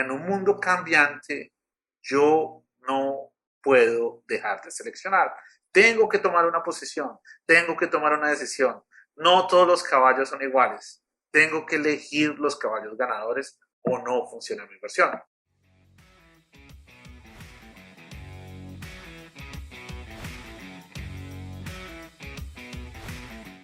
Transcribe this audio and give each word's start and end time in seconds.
en 0.00 0.10
un 0.12 0.24
mundo 0.24 0.60
cambiante, 0.60 1.52
yo 2.02 2.62
no 2.86 3.32
puedo 3.60 4.22
dejar 4.28 4.62
de 4.62 4.70
seleccionar. 4.70 5.34
Tengo 5.72 6.08
que 6.08 6.18
tomar 6.18 6.46
una 6.46 6.62
posición, 6.62 7.18
tengo 7.44 7.76
que 7.76 7.88
tomar 7.88 8.16
una 8.16 8.30
decisión. 8.30 8.80
No 9.16 9.48
todos 9.48 9.66
los 9.66 9.82
caballos 9.82 10.28
son 10.28 10.40
iguales. 10.42 11.02
Tengo 11.32 11.66
que 11.66 11.76
elegir 11.76 12.38
los 12.38 12.56
caballos 12.56 12.96
ganadores 12.96 13.58
o 13.82 13.98
no 13.98 14.26
funciona 14.28 14.66
mi 14.66 14.74
inversión. 14.74 15.20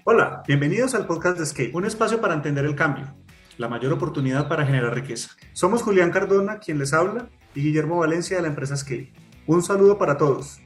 Hola, 0.07 0.43
bienvenidos 0.47 0.95
al 0.95 1.07
podcast 1.07 1.39
de 1.39 1.45
Escape, 1.45 1.71
un 1.73 1.87
espacio 1.87 2.21
para 2.21 2.35
entender 2.35 2.67
el 2.67 2.77
cambio, 2.77 3.17
la 3.57 3.69
mayor 3.69 3.93
oportunidad 3.93 4.49
para 4.49 4.67
generar 4.67 4.95
riqueza. 4.95 5.31
Somos 5.53 5.83
Julián 5.83 6.11
Cardona, 6.11 6.59
quien 6.59 6.79
les 6.79 6.93
habla, 6.93 7.29
y 7.55 7.63
Guillermo 7.63 7.99
Valencia 7.99 8.37
de 8.37 8.43
la 8.43 8.49
empresa 8.49 8.77
Scale. 8.77 9.13
Un 9.47 9.63
saludo 9.63 9.97
para 9.97 10.17
todos. 10.17 10.61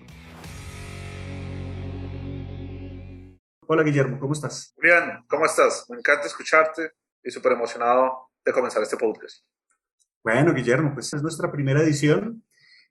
Hola 3.67 3.83
Guillermo, 3.83 4.19
¿cómo 4.19 4.33
estás? 4.33 4.75
Bien, 4.81 5.25
¿cómo 5.29 5.45
estás? 5.45 5.85
Me 5.91 5.99
encanta 5.99 6.27
escucharte 6.27 6.93
y 7.23 7.31
súper 7.31 7.53
emocionado 7.53 8.31
de 8.43 8.53
comenzar 8.53 8.83
este 8.83 8.97
podcast. 8.97 9.45
Bueno, 10.25 10.55
Guillermo, 10.55 10.95
pues 10.95 11.13
es 11.13 11.23
nuestra 11.23 11.53
primera 11.53 11.83
edición 11.83 12.43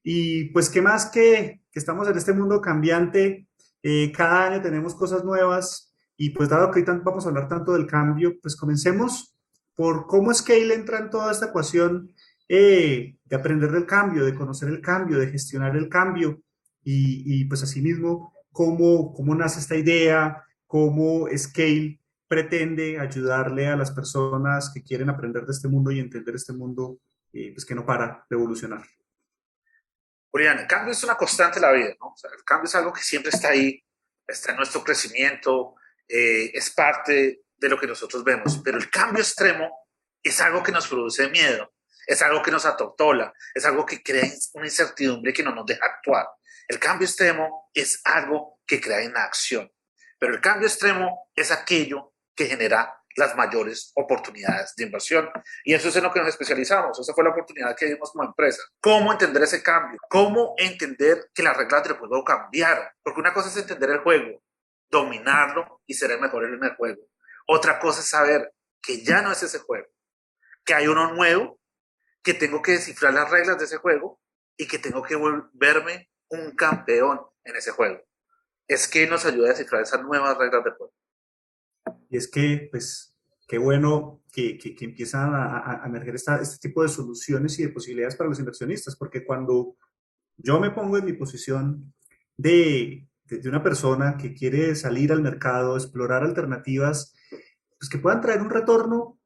y 0.03 0.51
pues 0.51 0.69
qué 0.69 0.81
más 0.81 1.07
que, 1.07 1.61
que 1.71 1.79
estamos 1.79 2.07
en 2.07 2.17
este 2.17 2.33
mundo 2.33 2.61
cambiante, 2.61 3.47
eh, 3.81 4.11
cada 4.11 4.45
año 4.45 4.61
tenemos 4.61 4.93
cosas 4.93 5.23
nuevas, 5.23 5.87
y 6.19 6.31
pues 6.31 6.49
dado 6.49 6.71
que 6.71 6.79
hoy 6.79 6.85
vamos 7.03 7.25
a 7.25 7.29
hablar 7.29 7.47
tanto 7.47 7.73
del 7.73 7.85
cambio, 7.85 8.39
pues 8.41 8.55
comencemos 8.55 9.36
por 9.77 10.07
cómo 10.07 10.33
Scale 10.33 10.73
entra 10.73 10.97
en 10.97 11.11
toda 11.11 11.31
esta 11.31 11.45
ecuación 11.45 12.11
eh, 12.49 13.15
de 13.23 13.35
aprender 13.35 13.71
del 13.71 13.85
cambio, 13.85 14.25
de 14.25 14.33
conocer 14.33 14.69
el 14.69 14.81
cambio, 14.81 15.19
de 15.19 15.27
gestionar 15.27 15.77
el 15.77 15.87
cambio 15.87 16.41
y, 16.83 17.41
y 17.41 17.45
pues 17.45 17.61
asimismo 17.61 18.33
cómo, 18.51 19.13
cómo 19.13 19.35
nace 19.35 19.59
esta 19.59 19.75
idea, 19.75 20.43
cómo 20.65 21.27
Scale 21.37 21.99
pretende 22.27 22.99
ayudarle 22.99 23.67
a 23.67 23.75
las 23.75 23.91
personas 23.91 24.71
que 24.73 24.81
quieren 24.81 25.11
aprender 25.11 25.45
de 25.45 25.51
este 25.51 25.67
mundo 25.67 25.91
y 25.91 25.99
entender 25.99 26.33
este 26.33 26.53
mundo 26.53 26.97
eh, 27.31 27.51
pues 27.53 27.63
que 27.63 27.75
no 27.75 27.85
para 27.85 28.25
de 28.27 28.35
evolucionar. 28.35 28.83
Julián, 30.31 30.57
el 30.57 30.65
cambio 30.67 30.91
es 30.91 31.03
una 31.03 31.15
constante 31.15 31.57
en 31.59 31.61
la 31.61 31.71
vida, 31.71 31.95
¿no? 31.99 32.07
O 32.07 32.17
sea, 32.17 32.31
el 32.35 32.43
cambio 32.43 32.65
es 32.65 32.73
algo 32.73 32.91
que 32.91 33.01
siempre 33.01 33.29
está 33.29 33.49
ahí, 33.49 33.79
está 34.27 34.53
en 34.53 34.57
nuestro 34.57 34.83
crecimiento, 34.83 35.75
eh, 36.07 36.49
es 36.51 36.71
parte 36.71 37.43
de 37.57 37.69
lo 37.69 37.79
que 37.79 37.87
nosotros 37.87 38.23
vemos, 38.23 38.61
pero 38.63 38.77
el 38.77 38.89
cambio 38.89 39.21
extremo 39.21 39.87
es 40.21 40.39
algo 40.41 40.63
que 40.63 40.71
nos 40.71 40.87
produce 40.87 41.29
miedo, 41.29 41.73
es 42.05 42.21
algo 42.21 42.41
que 42.41 42.51
nos 42.51 42.65
atotola, 42.65 43.33
es 43.53 43.65
algo 43.65 43.85
que 43.85 44.01
crea 44.03 44.25
una 44.53 44.65
incertidumbre 44.65 45.33
que 45.33 45.43
no 45.43 45.53
nos 45.53 45.65
deja 45.65 45.85
actuar. 45.85 46.27
El 46.67 46.79
cambio 46.79 47.07
extremo 47.07 47.69
es 47.73 48.01
algo 48.03 48.59
que 48.65 48.81
crea 48.81 49.03
inacción, 49.03 49.71
pero 50.19 50.33
el 50.33 50.41
cambio 50.41 50.67
extremo 50.67 51.29
es 51.35 51.51
aquello 51.51 52.13
que 52.35 52.45
genera 52.45 52.93
las 53.15 53.35
mayores 53.35 53.91
oportunidades 53.95 54.75
de 54.75 54.83
inversión. 54.83 55.27
Y 55.63 55.73
eso 55.73 55.89
es 55.89 55.95
en 55.95 56.03
lo 56.03 56.13
que 56.13 56.19
nos 56.19 56.29
especializamos. 56.29 56.99
Esa 56.99 57.13
fue 57.15 57.23
la 57.23 57.31
oportunidad 57.31 57.75
que 57.75 57.87
dimos 57.87 58.11
como 58.11 58.25
empresa. 58.25 58.61
¿Cómo 58.79 59.11
entender 59.11 59.41
ese 59.41 59.63
cambio? 59.63 59.97
¿Cómo 60.07 60.53
entender 60.57 61.31
que 61.33 61.41
las 61.41 61.57
reglas 61.57 61.83
del 61.83 61.97
juego 61.97 62.23
cambiaron? 62.23 62.85
Porque 63.01 63.19
una 63.19 63.33
cosa 63.33 63.49
es 63.49 63.57
entender 63.57 63.89
el 63.89 63.99
juego 63.99 64.43
dominarlo 64.89 65.81
y 65.85 65.93
ser 65.93 66.11
el 66.11 66.21
mejor 66.21 66.45
en 66.45 66.63
el 66.63 66.75
juego. 66.75 67.01
Otra 67.47 67.79
cosa 67.79 68.01
es 68.01 68.09
saber 68.09 68.53
que 68.81 69.03
ya 69.03 69.21
no 69.21 69.31
es 69.31 69.41
ese 69.43 69.59
juego, 69.59 69.87
que 70.65 70.73
hay 70.73 70.87
uno 70.87 71.13
nuevo, 71.13 71.59
que 72.21 72.33
tengo 72.33 72.61
que 72.61 72.73
descifrar 72.73 73.13
las 73.13 73.29
reglas 73.31 73.57
de 73.57 73.65
ese 73.65 73.77
juego 73.77 74.19
y 74.57 74.67
que 74.67 74.79
tengo 74.79 75.01
que 75.01 75.15
volverme 75.15 76.09
un 76.29 76.55
campeón 76.55 77.21
en 77.43 77.55
ese 77.55 77.71
juego. 77.71 78.01
Es 78.67 78.87
que 78.87 79.07
nos 79.07 79.25
ayuda 79.25 79.47
a 79.47 79.49
descifrar 79.51 79.81
esas 79.81 80.03
nuevas 80.03 80.37
reglas 80.37 80.63
de 80.63 80.71
juego. 80.71 80.93
Y 82.09 82.17
es 82.17 82.29
que, 82.29 82.67
pues, 82.69 83.17
qué 83.47 83.57
bueno 83.57 84.23
que, 84.31 84.57
que, 84.57 84.75
empiezan 84.81 85.33
a, 85.33 85.83
a 85.83 85.87
emerger 85.87 86.15
esta, 86.15 86.41
este 86.41 86.67
tipo 86.67 86.83
de 86.83 86.89
soluciones 86.89 87.57
y 87.59 87.63
de 87.63 87.69
posibilidades 87.69 88.15
para 88.15 88.29
los 88.29 88.39
inversionistas, 88.39 88.97
porque 88.97 89.25
cuando 89.25 89.77
yo 90.35 90.59
me 90.59 90.71
pongo 90.71 90.97
en 90.97 91.05
mi 91.05 91.13
posición 91.13 91.93
de 92.35 93.07
de, 93.29 93.49
una 93.49 93.63
persona 93.63 94.17
que 94.17 94.33
quiere 94.33 94.75
salir 94.75 95.11
al 95.11 95.21
mercado, 95.21 95.75
explorar 95.75 96.23
alternativas, 96.23 97.13
pues 97.79 97.89
que 97.89 97.97
puedan 97.97 98.21
traer 98.21 98.41
un 98.41 98.49
retorno 98.49 99.19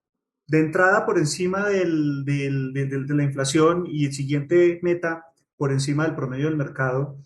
de 0.47 0.59
entrada 0.59 1.05
por 1.05 1.17
encima 1.17 1.69
del, 1.69 2.25
del, 2.25 2.73
de 2.73 3.15
la 3.15 3.23
inflación 3.23 3.85
y 3.87 4.05
el 4.05 4.13
siguiente 4.13 4.79
meta 4.83 5.25
por 5.55 5.71
encima 5.71 6.03
del 6.03 6.15
promedio 6.15 6.47
del 6.47 6.57
mercado. 6.57 7.17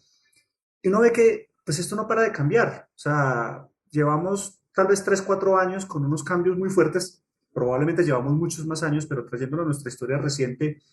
Y 0.82 0.90
uno 0.90 1.00
ve 1.02 1.12
que 1.12 1.50
pues 1.66 1.80
esto 1.80 1.96
no 1.96 2.08
para 2.08 2.22
de 2.22 2.32
cambiar. 2.32 2.88
O 2.90 2.98
sea, 2.98 3.68
llevamos 3.90 4.62
tal 4.74 4.88
vez 4.88 5.04
3, 5.04 5.24
4 5.24 5.58
años 5.58 5.86
con 5.86 6.06
unos 6.06 6.24
cambios 6.24 6.58
muy 6.58 6.70
fuertes. 6.70 7.24
Probablemente 7.52 8.04
llevamos 8.04 8.34
muchos 8.34 8.66
más 8.68 8.84
años, 8.84 9.08
pero 9.08 9.26
trayéndolo 9.26 9.64
a 9.64 9.66
nuestra 9.66 9.90
historia 9.90 10.18
reciente, 10.18 10.84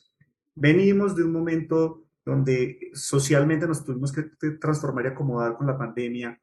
venimos 0.55 1.15
de 1.15 1.25
un 1.25 1.33
momento 1.33 2.05
donde 2.25 2.79
socialmente 2.95 3.67
nos 3.67 3.85
tuvimos 3.85 4.13
que 4.13 4.23
transformar 4.61 5.05
y 5.05 5.09
acomodar 5.09 5.57
con 5.57 5.67
la 5.67 5.77
pandemia. 5.77 6.41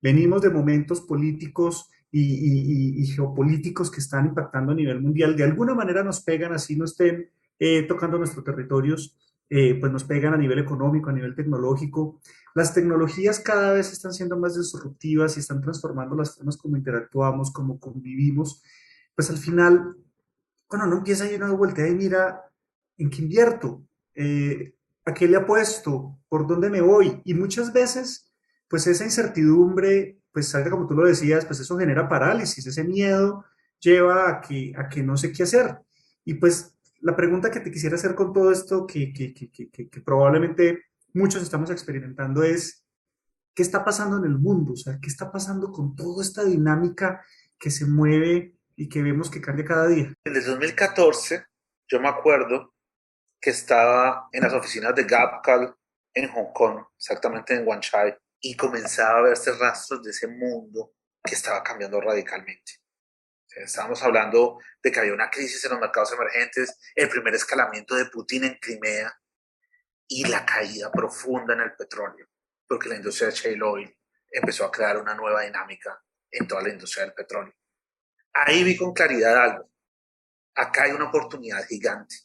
Venimos 0.00 0.42
de 0.42 0.50
momentos 0.50 1.00
políticos 1.00 1.90
y, 2.16 3.06
geopolíticos 3.06 3.90
que 3.90 4.00
están 4.00 4.26
impactando 4.26 4.72
a 4.72 4.74
nivel 4.74 5.00
mundial. 5.00 5.36
De 5.36 5.44
alguna 5.44 5.74
manera 5.74 6.04
nos 6.04 6.20
pegan, 6.22 6.52
así 6.52 6.76
no 6.76 6.84
estén 6.84 7.30
eh, 7.58 7.82
tocando 7.82 8.18
nuestros 8.18 8.44
territorios, 8.44 9.16
eh, 9.50 9.74
pues 9.78 9.92
nos 9.92 10.04
pegan 10.04 10.34
a 10.34 10.36
nivel 10.36 10.58
económico, 10.58 11.10
a 11.10 11.12
nivel 11.12 11.34
tecnológico. 11.34 12.20
Las 12.54 12.72
tecnologías 12.72 13.40
cada 13.40 13.72
vez 13.72 13.92
están 13.92 14.12
siendo 14.12 14.38
más 14.38 14.56
disruptivas 14.56 15.36
y 15.36 15.40
están 15.40 15.60
transformando 15.60 16.16
las 16.16 16.36
formas 16.36 16.56
como 16.56 16.76
interactuamos, 16.76 17.52
como 17.52 17.78
convivimos. 17.78 18.62
Pues 19.14 19.30
al 19.30 19.38
final, 19.38 19.96
cuando 20.66 20.86
no 20.86 20.98
empieza 20.98 21.24
a 21.24 21.32
ir 21.32 21.42
una 21.42 21.52
vuelta 21.52 21.86
y 21.86 21.94
mira 21.94 22.42
en 22.96 23.10
qué 23.10 23.22
invierto, 23.22 23.82
eh, 24.14 24.74
¿A 25.06 25.12
qué 25.12 25.28
le 25.28 25.36
apuesto? 25.36 26.18
¿Por 26.28 26.46
dónde 26.46 26.70
me 26.70 26.80
voy? 26.80 27.20
Y 27.24 27.34
muchas 27.34 27.72
veces, 27.72 28.32
pues 28.68 28.86
esa 28.86 29.04
incertidumbre, 29.04 30.18
pues 30.34 30.48
salga 30.48 30.70
como 30.70 30.88
tú 30.88 30.94
lo 30.94 31.06
decías, 31.06 31.46
pues 31.46 31.60
eso 31.60 31.78
genera 31.78 32.08
parálisis, 32.08 32.66
ese 32.66 32.82
miedo 32.82 33.44
lleva 33.78 34.28
a 34.28 34.40
que, 34.40 34.72
a 34.76 34.88
que 34.88 35.00
no 35.00 35.16
sé 35.16 35.30
qué 35.32 35.44
hacer. 35.44 35.78
Y 36.24 36.34
pues 36.34 36.74
la 37.00 37.14
pregunta 37.14 37.52
que 37.52 37.60
te 37.60 37.70
quisiera 37.70 37.94
hacer 37.94 38.16
con 38.16 38.32
todo 38.32 38.50
esto, 38.50 38.84
que, 38.84 39.12
que, 39.12 39.32
que, 39.32 39.70
que 39.70 40.00
probablemente 40.00 40.86
muchos 41.12 41.40
estamos 41.40 41.70
experimentando, 41.70 42.42
es, 42.42 42.84
¿qué 43.54 43.62
está 43.62 43.84
pasando 43.84 44.18
en 44.18 44.24
el 44.24 44.36
mundo? 44.36 44.72
O 44.72 44.76
sea, 44.76 44.98
¿qué 45.00 45.08
está 45.08 45.30
pasando 45.30 45.70
con 45.70 45.94
toda 45.94 46.24
esta 46.24 46.44
dinámica 46.44 47.24
que 47.56 47.70
se 47.70 47.86
mueve 47.86 48.56
y 48.74 48.88
que 48.88 49.02
vemos 49.02 49.30
que 49.30 49.40
cambia 49.40 49.64
cada 49.64 49.86
día? 49.86 50.12
En 50.24 50.34
el 50.34 50.44
2014, 50.44 51.44
yo 51.86 52.00
me 52.00 52.08
acuerdo 52.08 52.74
que 53.40 53.50
estaba 53.50 54.28
en 54.32 54.42
las 54.42 54.52
oficinas 54.52 54.96
de 54.96 55.04
Gapcal 55.04 55.76
en 56.12 56.28
Hong 56.28 56.52
Kong, 56.52 56.80
exactamente 56.96 57.54
en 57.54 57.68
Wanchai, 57.68 58.16
y 58.44 58.54
comenzaba 58.56 59.20
a 59.20 59.22
verse 59.22 59.52
rastros 59.52 60.02
de 60.02 60.10
ese 60.10 60.26
mundo 60.26 60.94
que 61.24 61.34
estaba 61.34 61.62
cambiando 61.62 62.00
radicalmente. 62.00 62.80
Estábamos 63.48 64.02
hablando 64.02 64.58
de 64.82 64.92
que 64.92 65.00
había 65.00 65.14
una 65.14 65.30
crisis 65.30 65.64
en 65.64 65.70
los 65.70 65.80
mercados 65.80 66.12
emergentes, 66.12 66.78
el 66.94 67.08
primer 67.08 67.34
escalamiento 67.34 67.94
de 67.94 68.06
Putin 68.06 68.44
en 68.44 68.58
Crimea 68.60 69.18
y 70.08 70.26
la 70.26 70.44
caída 70.44 70.92
profunda 70.92 71.54
en 71.54 71.60
el 71.60 71.74
petróleo, 71.74 72.26
porque 72.68 72.90
la 72.90 72.96
industria 72.96 73.28
de 73.28 73.34
shale 73.34 73.62
oil 73.62 73.98
empezó 74.30 74.66
a 74.66 74.70
crear 74.70 74.98
una 74.98 75.14
nueva 75.14 75.42
dinámica 75.42 76.02
en 76.30 76.46
toda 76.46 76.62
la 76.62 76.68
industria 76.68 77.04
del 77.04 77.14
petróleo. 77.14 77.54
Ahí 78.34 78.62
vi 78.62 78.76
con 78.76 78.92
claridad 78.92 79.42
algo. 79.42 79.70
Acá 80.54 80.84
hay 80.84 80.92
una 80.92 81.08
oportunidad 81.08 81.64
gigante 81.66 82.16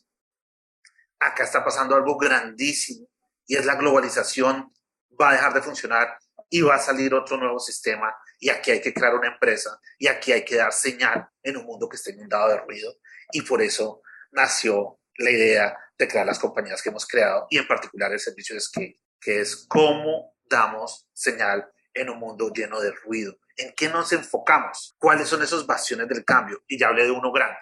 acá 1.19 1.43
está 1.43 1.63
pasando 1.63 1.95
algo 1.95 2.17
grandísimo 2.17 3.07
y 3.45 3.55
es 3.57 3.65
la 3.65 3.75
globalización 3.75 4.73
va 5.19 5.29
a 5.29 5.33
dejar 5.33 5.53
de 5.53 5.61
funcionar 5.61 6.17
y 6.49 6.61
va 6.61 6.75
a 6.75 6.79
salir 6.79 7.13
otro 7.13 7.37
nuevo 7.37 7.59
sistema 7.59 8.15
y 8.39 8.49
aquí 8.49 8.71
hay 8.71 8.81
que 8.81 8.93
crear 8.93 9.13
una 9.15 9.27
empresa 9.27 9.79
y 9.97 10.07
aquí 10.07 10.31
hay 10.31 10.43
que 10.43 10.55
dar 10.55 10.73
señal 10.73 11.29
en 11.43 11.57
un 11.57 11.65
mundo 11.65 11.87
que 11.87 11.97
está 11.97 12.11
inundado 12.11 12.49
de 12.49 12.57
ruido 12.57 12.95
y 13.31 13.41
por 13.41 13.61
eso 13.61 14.01
nació 14.31 14.99
la 15.17 15.31
idea 15.31 15.77
de 15.97 16.07
crear 16.07 16.25
las 16.25 16.39
compañías 16.39 16.81
que 16.81 16.89
hemos 16.89 17.05
creado 17.05 17.47
y 17.49 17.57
en 17.57 17.67
particular 17.67 18.11
el 18.11 18.19
servicio 18.19 18.55
de 18.55 18.61
Scale, 18.61 18.99
que 19.19 19.41
es 19.41 19.65
cómo 19.67 20.35
damos 20.49 21.07
señal 21.13 21.69
en 21.93 22.09
un 22.09 22.19
mundo 22.19 22.51
lleno 22.53 22.79
de 22.79 22.91
ruido. 22.91 23.37
¿En 23.57 23.73
qué 23.75 23.89
nos 23.89 24.13
enfocamos? 24.13 24.95
¿Cuáles 24.97 25.27
son 25.27 25.43
esos 25.43 25.67
bastiones 25.67 26.07
del 26.07 26.23
cambio? 26.23 26.63
Y 26.67 26.79
ya 26.79 26.87
hablé 26.87 27.03
de 27.03 27.11
uno 27.11 27.31
grande. 27.31 27.57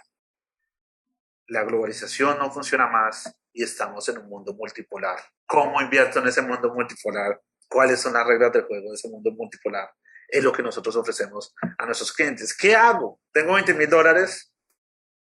La 1.47 1.63
globalización 1.63 2.37
no 2.37 2.51
funciona 2.51 2.87
más 2.87 3.33
y 3.53 3.63
estamos 3.63 4.07
en 4.09 4.19
un 4.19 4.29
mundo 4.29 4.53
multipolar. 4.53 5.19
¿Cómo 5.45 5.81
invierto 5.81 6.19
en 6.19 6.27
ese 6.27 6.41
mundo 6.41 6.73
multipolar? 6.73 7.41
¿Cuáles 7.67 7.99
son 7.99 8.13
las 8.13 8.25
reglas 8.25 8.51
del 8.53 8.65
juego 8.65 8.89
de 8.89 8.95
ese 8.95 9.09
mundo 9.09 9.31
multipolar? 9.31 9.89
Es 10.27 10.43
lo 10.43 10.51
que 10.51 10.61
nosotros 10.61 10.95
ofrecemos 10.95 11.53
a 11.77 11.85
nuestros 11.85 12.11
clientes. 12.11 12.55
¿Qué 12.55 12.75
hago? 12.75 13.19
Tengo 13.31 13.53
20 13.53 13.73
mil 13.73 13.89
dólares. 13.89 14.53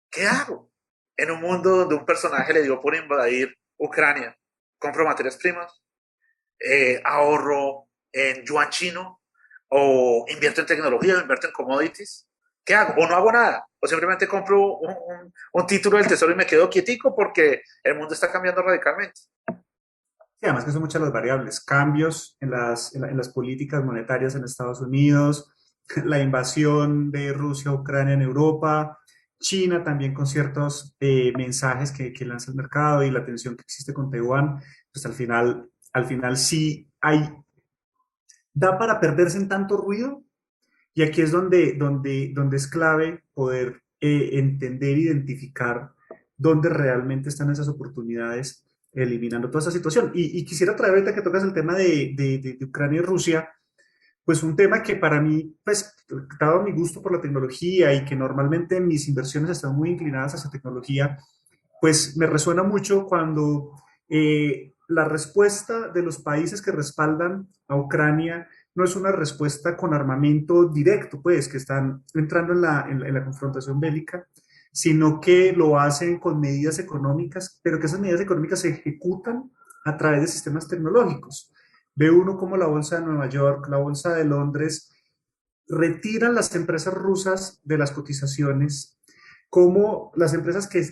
¿Qué 0.09 0.25
hago? 0.25 0.71
en 1.17 1.31
un 1.31 1.41
mundo 1.41 1.77
donde 1.77 1.95
un 1.95 2.05
personaje 2.05 2.53
le 2.53 2.63
dio 2.63 2.79
por 2.81 2.95
invadir 2.95 3.57
Ucrania, 3.77 4.37
compro 4.79 5.05
materias 5.05 5.37
primas, 5.37 5.81
eh, 6.59 7.01
ahorro 7.03 7.89
en 8.11 8.43
yuan 8.45 8.69
chino, 8.69 9.21
o 9.67 10.25
invierto 10.27 10.61
en 10.61 10.67
tecnología, 10.67 11.15
o 11.15 11.21
invierto 11.21 11.47
en 11.47 11.53
commodities. 11.53 12.27
¿Qué 12.65 12.73
hago? 12.73 12.95
O 12.97 13.07
no 13.07 13.15
hago 13.15 13.31
nada, 13.31 13.67
o 13.79 13.87
simplemente 13.87 14.27
compro 14.27 14.77
un, 14.77 15.31
un, 15.53 15.67
título 15.67 15.97
del 15.97 16.07
tesoro 16.07 16.31
y 16.31 16.35
me 16.35 16.47
quedo 16.47 16.69
quietico 16.69 17.15
porque 17.15 17.61
el 17.83 17.95
mundo 17.95 18.15
está 18.15 18.31
cambiando 18.31 18.63
radicalmente. 18.63 19.21
Sí, 19.47 20.41
además 20.41 20.65
que 20.65 20.71
son 20.71 20.81
muchas 20.81 21.01
las 21.01 21.13
variables, 21.13 21.63
cambios 21.63 22.35
en 22.39 22.51
las, 22.51 22.93
en 22.95 23.15
las 23.15 23.29
políticas 23.29 23.83
monetarias 23.83 24.35
en 24.35 24.43
Estados 24.43 24.81
Unidos, 24.81 25.53
la 26.05 26.19
invasión 26.19 27.11
de 27.11 27.33
Rusia 27.33 27.69
a 27.69 27.75
Ucrania 27.75 28.15
en 28.15 28.23
Europa, 28.23 28.97
China 29.39 29.83
también 29.83 30.13
con 30.13 30.25
ciertos 30.25 30.95
eh, 30.99 31.31
mensajes 31.37 31.91
que, 31.91 32.11
que, 32.13 32.25
lanza 32.25 32.49
el 32.49 32.57
mercado 32.57 33.03
y 33.03 33.11
la 33.11 33.23
tensión 33.23 33.55
que 33.55 33.61
existe 33.61 33.93
con 33.93 34.09
Taiwán, 34.09 34.59
pues 34.91 35.05
al 35.05 35.13
final, 35.13 35.69
al 35.93 36.05
final 36.05 36.35
sí 36.35 36.91
hay, 36.99 37.31
da 38.53 38.79
para 38.79 38.99
perderse 38.99 39.37
en 39.37 39.47
tanto 39.47 39.77
ruido 39.77 40.24
y 40.95 41.03
aquí 41.03 41.21
es 41.21 41.31
donde, 41.31 41.73
donde, 41.73 42.31
donde 42.33 42.55
es 42.55 42.67
clave 42.67 43.23
poder 43.33 43.81
eh, 43.99 44.29
entender, 44.39 44.97
identificar 44.97 45.91
dónde 46.37 46.69
realmente 46.69 47.29
están 47.29 47.51
esas 47.51 47.67
oportunidades 47.67 48.65
eliminando 48.93 49.49
toda 49.49 49.59
esa 49.59 49.71
situación. 49.71 50.11
Y, 50.15 50.43
quisiera 50.45 50.73
traer 50.73 50.93
ahorita 50.93 51.13
que 51.13 51.21
tocas 51.21 51.43
el 51.43 51.53
tema 51.53 51.75
de, 51.75 52.13
de, 52.15 52.57
de 52.57 52.65
Ucrania 52.65 52.99
y 52.99 53.03
Rusia, 53.03 53.49
pues 54.23 54.41
un 54.41 54.55
tema 54.55 54.81
que 54.81 54.95
para 54.95 55.19
mí, 55.19 55.55
pues, 55.65 55.93
dado 56.39 56.63
mi 56.63 56.71
gusto 56.71 57.01
por 57.01 57.11
la 57.11 57.21
tecnología 57.21 57.93
y 57.93 58.05
que 58.05 58.15
normalmente 58.15 58.79
mis 58.79 59.09
inversiones 59.09 59.51
están 59.51 59.75
muy 59.75 59.89
inclinadas 59.89 60.35
hacia 60.35 60.49
tecnología, 60.49 61.17
pues 61.81 62.15
me 62.15 62.25
resuena 62.25 62.63
mucho 62.63 63.05
cuando 63.05 63.71
eh, 64.07 64.73
la 64.87 65.05
respuesta 65.05 65.89
de 65.89 66.01
los 66.01 66.19
países 66.19 66.61
que 66.61 66.71
respaldan 66.71 67.49
a 67.67 67.75
Ucrania 67.75 68.47
no 68.75 68.83
es 68.83 68.95
una 68.95 69.11
respuesta 69.11 69.75
con 69.75 69.93
armamento 69.93 70.67
directo, 70.67 71.21
pues, 71.21 71.47
que 71.47 71.57
están 71.57 72.03
entrando 72.13 72.53
en 72.53 72.61
la, 72.61 72.87
en 72.89 73.13
la 73.13 73.23
confrontación 73.23 73.79
bélica, 73.79 74.27
sino 74.71 75.21
que 75.21 75.53
lo 75.53 75.79
hacen 75.79 76.19
con 76.19 76.39
medidas 76.39 76.79
económicas, 76.79 77.59
pero 77.63 77.79
que 77.79 77.85
esas 77.85 77.99
medidas 77.99 78.21
económicas 78.21 78.59
se 78.59 78.69
ejecutan 78.69 79.51
a 79.85 79.97
través 79.97 80.21
de 80.21 80.27
sistemas 80.27 80.67
tecnológicos. 80.67 81.53
Ve 81.95 82.11
uno 82.11 82.37
como 82.37 82.57
la 82.57 82.67
Bolsa 82.67 82.99
de 82.99 83.05
Nueva 83.05 83.29
York, 83.29 83.67
la 83.69 83.77
Bolsa 83.77 84.13
de 84.13 84.25
Londres, 84.25 84.91
retiran 85.67 86.35
las 86.35 86.53
empresas 86.55 86.93
rusas 86.93 87.61
de 87.63 87.77
las 87.77 87.91
cotizaciones, 87.91 88.99
como 89.49 90.11
las 90.15 90.33
empresas 90.33 90.67
que, 90.67 90.83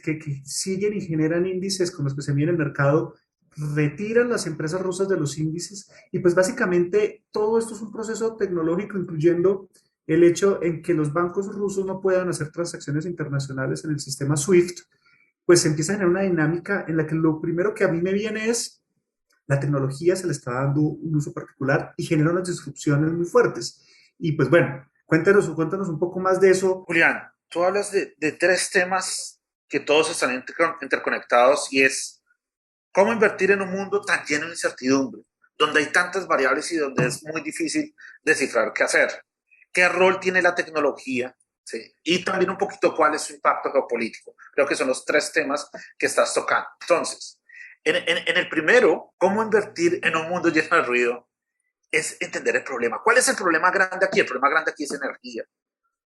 siguen 0.46 0.94
y 0.94 1.02
generan 1.02 1.46
índices 1.46 1.92
con 1.92 2.06
los 2.06 2.16
que 2.16 2.22
se 2.22 2.34
mide 2.34 2.52
el 2.52 2.58
mercado, 2.58 3.16
retiran 3.56 4.30
las 4.30 4.48
empresas 4.48 4.82
rusas 4.82 5.08
de 5.08 5.18
los 5.18 5.38
índices 5.38 5.90
y 6.12 6.20
pues 6.20 6.36
básicamente 6.36 7.26
todo 7.32 7.60
esto 7.60 7.74
es 7.76 7.82
un 7.82 7.92
proceso 7.92 8.36
tecnológico 8.36 8.98
incluyendo 8.98 9.70
el 10.08 10.24
hecho 10.24 10.62
en 10.62 10.82
que 10.82 10.94
los 10.94 11.14
bancos 11.14 11.54
rusos 11.54 11.86
no 11.86 12.02
puedan 12.02 12.30
hacer 12.30 12.52
transacciones 12.52 13.06
internacionales 13.06 13.86
en 13.86 13.92
el 13.92 14.00
sistema 14.00 14.36
SWIFT, 14.36 14.80
pues 15.46 15.62
se 15.62 15.70
empieza 15.70 15.94
a 15.94 15.96
generar 15.96 16.12
una 16.12 16.22
dinámica 16.22 16.86
en 16.88 16.98
la 16.98 17.08
que 17.08 17.16
lo 17.16 17.40
primero 17.40 17.74
que 17.74 17.84
a 17.84 17.88
mí 17.88 18.02
me 18.02 18.14
viene 18.14 18.50
es 18.50 18.84
la 19.46 19.60
tecnología 19.60 20.16
se 20.16 20.26
le 20.26 20.32
está 20.32 20.54
dando 20.54 20.82
un 20.82 21.16
uso 21.16 21.34
particular 21.34 21.94
y 21.98 22.06
genera 22.06 22.32
unas 22.32 22.48
disrupciones 22.48 23.12
muy 23.12 23.26
fuertes. 23.26 23.86
Y 24.18 24.34
pues 24.34 24.50
bueno, 24.50 24.90
cuéntanos, 25.06 25.50
cuéntanos 25.50 25.90
un 25.90 26.00
poco 26.00 26.20
más 26.20 26.40
de 26.40 26.52
eso. 26.52 26.84
Julián, 26.86 27.24
tú 27.50 27.64
hablas 27.64 27.92
de, 27.92 28.16
de 28.18 28.32
tres 28.32 28.70
temas 28.72 29.42
que 29.68 29.80
todos 29.80 30.10
están 30.12 30.44
interconectados 30.82 31.72
y 31.72 31.82
es 31.82 32.23
cómo 32.94 33.12
invertir 33.12 33.52
en 33.52 33.62
un 33.62 33.72
mundo 33.72 34.02
tan 34.02 34.24
lleno 34.26 34.46
de 34.46 34.52
incertidumbre, 34.52 35.24
donde 35.58 35.82
hay 35.82 35.88
tantas 35.88 36.28
variables 36.28 36.72
y 36.72 36.78
donde 36.78 37.08
es 37.08 37.24
muy 37.24 37.42
difícil 37.42 37.94
descifrar 38.22 38.72
qué 38.72 38.84
hacer. 38.84 39.26
¿Qué 39.74 39.90
rol 39.90 40.20
tiene 40.20 40.42
la 40.42 40.56
tecnología? 40.56 41.36
Sí. 41.64 41.94
Y 42.04 42.24
también 42.24 42.52
un 42.52 42.58
poquito 42.58 42.96
cuál 42.96 43.16
es 43.16 43.24
su 43.24 43.34
impacto 43.34 43.72
geopolítico. 43.72 44.36
Creo 44.54 44.68
que 44.68 44.76
son 44.76 44.88
los 44.88 45.04
tres 45.04 45.32
temas 45.32 45.70
que 45.98 46.06
estás 46.06 46.34
tocando. 46.34 46.68
Entonces, 46.82 47.40
en, 47.84 48.38
el 48.38 48.50
primero, 48.50 49.14
cómo 49.18 49.42
invertir 49.42 50.00
en 50.04 50.16
un 50.16 50.30
mundo 50.30 50.50
lleno 50.50 50.78
de 50.78 50.84
ruido, 50.84 51.28
es 51.92 52.18
entender 52.22 52.56
el 52.56 52.64
problema. 52.64 53.02
¿Cuál 53.04 53.18
es 53.18 53.28
el 53.28 53.36
problema 53.36 53.72
grande 53.72 54.06
aquí? 54.06 54.20
El 54.20 54.26
problema 54.26 54.50
grande 54.50 54.72
aquí 54.72 54.84
es 54.84 54.92
energía. 54.92 55.44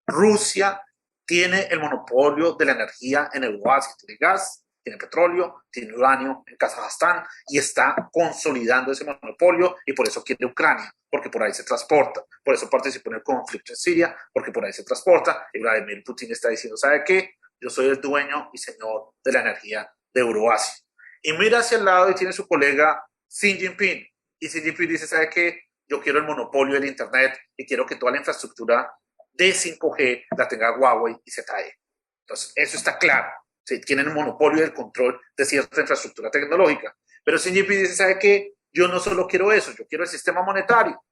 Rusia 0.06 0.81
tiene 1.25 1.68
el 1.69 1.80
monopolio 1.80 2.54
de 2.54 2.66
la 2.66 2.72
energía 2.74 3.30
en 3.33 3.44
el 3.44 3.60
tiene 3.98 4.18
gas, 4.19 4.63
tiene 4.88 4.98
petróleo, 4.98 5.63
tiene 5.69 5.94
uranio 5.94 6.44
en 6.48 6.56
Kazajstán 6.56 7.25
y 7.50 7.57
está 7.57 8.10
consolidando 8.10 8.94
ese 8.94 9.04
monopolio 9.04 9.75
y 9.86 9.92
por 9.92 10.07
eso 10.07 10.24
quiere 10.24 10.45
Ucrania, 10.45 10.89
porque 11.12 11.30
por 11.30 11.44
ahí 11.44 11.54
se 11.54 11.66
transporta, 11.66 12.24
por 12.42 12.56
eso 12.56 12.69
participó 12.69 13.10
en 13.10 13.18
el 13.18 13.24
conflicto 13.24 13.74
en 13.74 13.75
Siria, 13.75 14.18
porque 14.31 14.54
por 14.54 14.63
ahí 14.63 14.72
se 14.72 14.86
transporta 14.86 15.45
y 15.51 15.60
Vladimir 15.60 16.01
Putin 16.06 16.31
está 16.31 16.48
diciendo, 16.48 16.78
¿sabe 16.78 17.04
qué? 17.06 17.31
Yo 17.60 17.69
soy 17.69 17.88
el 17.88 18.00
dueño 18.00 18.50
y 18.54 18.57
señor 18.60 19.12
de 19.25 19.34
la 19.34 19.42
energía 19.42 19.92
de 20.13 20.22
Euroasia 20.22 20.86
y 21.22 21.33
mira 21.33 21.60
hacia 21.60 21.80
el 21.80 21.83
lado 21.83 22.10
y 22.10 22.16
tiene 22.16 22.31
su 22.31 22.48
colega 22.48 23.04
Xi 23.28 23.57
Jinping. 23.57 24.07
Y 24.40 24.48
Xi 24.48 24.62
Jinping 24.62 24.88
dice, 24.88 25.06
¿sabe 25.06 25.30
qué? 25.30 25.63
Yo 25.90 26.01
quiero 26.01 26.19
el 26.19 26.25
monopolio 26.25 26.75
del 26.75 26.86
Internet 26.86 27.38
y 27.57 27.66
quiero 27.66 27.86
que 27.86 27.98
toda 27.98 28.13
la 28.13 28.19
infraestructura 28.19 28.90
de 29.33 29.50
5G 29.50 30.28
la 30.38 30.48
tenga 30.48 30.78
Huawei 30.78 31.18
y 31.25 31.31
ZTE. 31.31 31.75
Entonces, 32.22 32.54
eso 32.56 32.78
está 32.78 32.98
claro. 32.98 33.28
Sí, 33.68 33.81
tienen 33.81 34.14
monopolio 34.14 34.62
del 34.62 34.74
control 34.74 35.19
de 35.36 35.44
cierta 35.44 35.81
infraestructura 35.81 36.31
tecnológica. 36.31 36.96
Pero 37.22 37.38
Jinping 37.38 37.80
dice, 37.80 37.96
¿sabe 37.96 38.18
qué? 38.18 38.54
Yo 38.72 38.88
no 38.88 38.98
solo 39.02 39.28
quiero 39.28 39.52
eso, 39.52 39.74
yo 39.78 39.86
quiero 39.86 40.06
el 40.06 40.10
sistema 40.10 40.42
monetario 40.42 41.04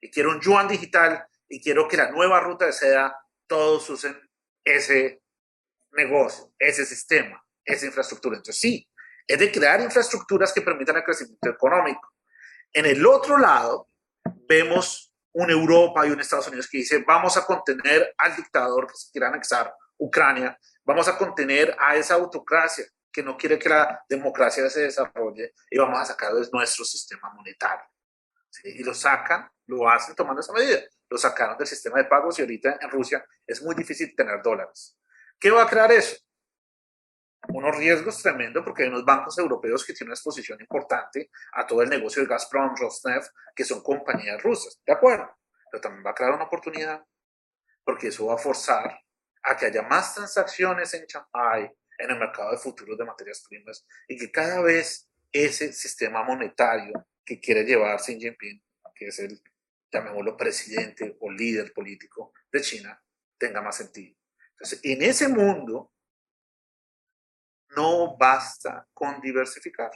y 0.00 0.10
quiero 0.10 0.30
un 0.30 0.40
yuan 0.40 0.66
digital 0.68 1.26
y 1.50 1.60
quiero 1.60 1.86
que 1.86 1.98
la 1.98 2.10
nueva 2.10 2.40
ruta 2.40 2.64
de 2.64 2.72
seda 2.72 3.14
todos 3.46 3.90
usen 3.90 4.18
ese 4.64 5.20
negocio, 5.92 6.50
ese 6.58 6.86
sistema, 6.86 7.44
esa 7.62 7.84
infraestructura. 7.84 8.38
Entonces, 8.38 8.58
sí, 8.58 8.88
es 9.26 9.38
de 9.38 9.52
crear 9.52 9.78
infraestructuras 9.82 10.50
que 10.54 10.62
permitan 10.62 10.96
el 10.96 11.04
crecimiento 11.04 11.50
económico. 11.50 12.14
En 12.72 12.86
el 12.86 13.04
otro 13.04 13.36
lado, 13.36 13.90
vemos 14.48 15.12
una 15.32 15.52
Europa 15.52 16.06
y 16.06 16.10
un 16.10 16.20
Estados 16.20 16.48
Unidos 16.48 16.70
que 16.70 16.78
dice, 16.78 17.04
vamos 17.06 17.36
a 17.36 17.44
contener 17.44 18.14
al 18.16 18.34
dictador 18.34 18.86
que 18.86 18.94
se 18.96 19.12
quiere 19.12 19.26
anexar 19.26 19.74
Ucrania, 19.98 20.58
vamos 20.88 21.06
a 21.06 21.18
contener 21.18 21.76
a 21.78 21.96
esa 21.96 22.14
autocracia 22.14 22.86
que 23.12 23.22
no 23.22 23.36
quiere 23.36 23.58
que 23.58 23.68
la 23.68 24.02
democracia 24.08 24.70
se 24.70 24.80
desarrolle 24.80 25.52
y 25.70 25.76
vamos 25.76 25.98
a 26.00 26.06
sacar 26.06 26.32
de 26.32 26.48
nuestro 26.50 26.82
sistema 26.82 27.30
monetario. 27.34 27.84
Y 28.64 28.82
lo 28.82 28.94
sacan, 28.94 29.50
lo 29.66 29.86
hacen 29.86 30.14
tomando 30.14 30.40
esa 30.40 30.54
medida. 30.54 30.80
Lo 31.10 31.18
sacaron 31.18 31.58
del 31.58 31.66
sistema 31.66 31.98
de 31.98 32.06
pagos 32.06 32.38
y 32.38 32.42
ahorita 32.42 32.78
en 32.80 32.90
Rusia 32.90 33.22
es 33.46 33.62
muy 33.62 33.74
difícil 33.74 34.14
tener 34.16 34.40
dólares. 34.42 34.98
¿Qué 35.38 35.50
va 35.50 35.62
a 35.62 35.68
crear 35.68 35.92
eso? 35.92 36.16
unos 37.50 37.76
riesgos 37.76 38.20
tremendos 38.20 38.64
porque 38.64 38.82
hay 38.82 38.88
unos 38.88 39.04
bancos 39.04 39.38
europeos 39.38 39.86
que 39.86 39.92
tienen 39.94 40.08
una 40.10 40.14
exposición 40.14 40.60
importante 40.60 41.30
a 41.52 41.66
todo 41.66 41.82
el 41.82 41.88
negocio 41.88 42.20
de 42.20 42.28
Gazprom, 42.28 42.74
Rosneft, 42.76 43.30
que 43.54 43.64
son 43.64 43.80
compañías 43.80 44.42
rusas, 44.42 44.82
¿de 44.84 44.92
acuerdo? 44.92 45.30
Pero 45.70 45.80
también 45.80 46.04
va 46.04 46.10
a 46.10 46.14
crear 46.14 46.32
una 46.32 46.44
oportunidad 46.44 47.02
porque 47.84 48.08
eso 48.08 48.26
va 48.26 48.34
a 48.34 48.38
forzar 48.38 49.00
a 49.48 49.56
que 49.56 49.66
haya 49.66 49.82
más 49.82 50.14
transacciones 50.14 50.92
en 50.92 51.06
Shanghai, 51.06 51.74
en 51.98 52.10
el 52.10 52.18
mercado 52.18 52.50
de 52.50 52.58
futuros 52.58 52.98
de 52.98 53.04
materias 53.04 53.44
primas 53.48 53.84
y 54.06 54.16
que 54.18 54.30
cada 54.30 54.60
vez 54.60 55.08
ese 55.32 55.72
sistema 55.72 56.22
monetario 56.22 57.06
que 57.24 57.40
quiere 57.40 57.64
llevar 57.64 57.98
Xi 57.98 58.18
Jinping, 58.18 58.62
que 58.94 59.06
es 59.06 59.18
el, 59.20 59.40
llamémoslo, 59.90 60.36
presidente 60.36 61.16
o 61.20 61.30
líder 61.30 61.72
político 61.72 62.32
de 62.52 62.60
China, 62.60 63.02
tenga 63.38 63.62
más 63.62 63.76
sentido. 63.76 64.16
Entonces, 64.52 64.80
en 64.82 65.02
ese 65.02 65.28
mundo 65.28 65.92
no 67.76 68.16
basta 68.16 68.86
con 68.92 69.20
diversificar. 69.20 69.90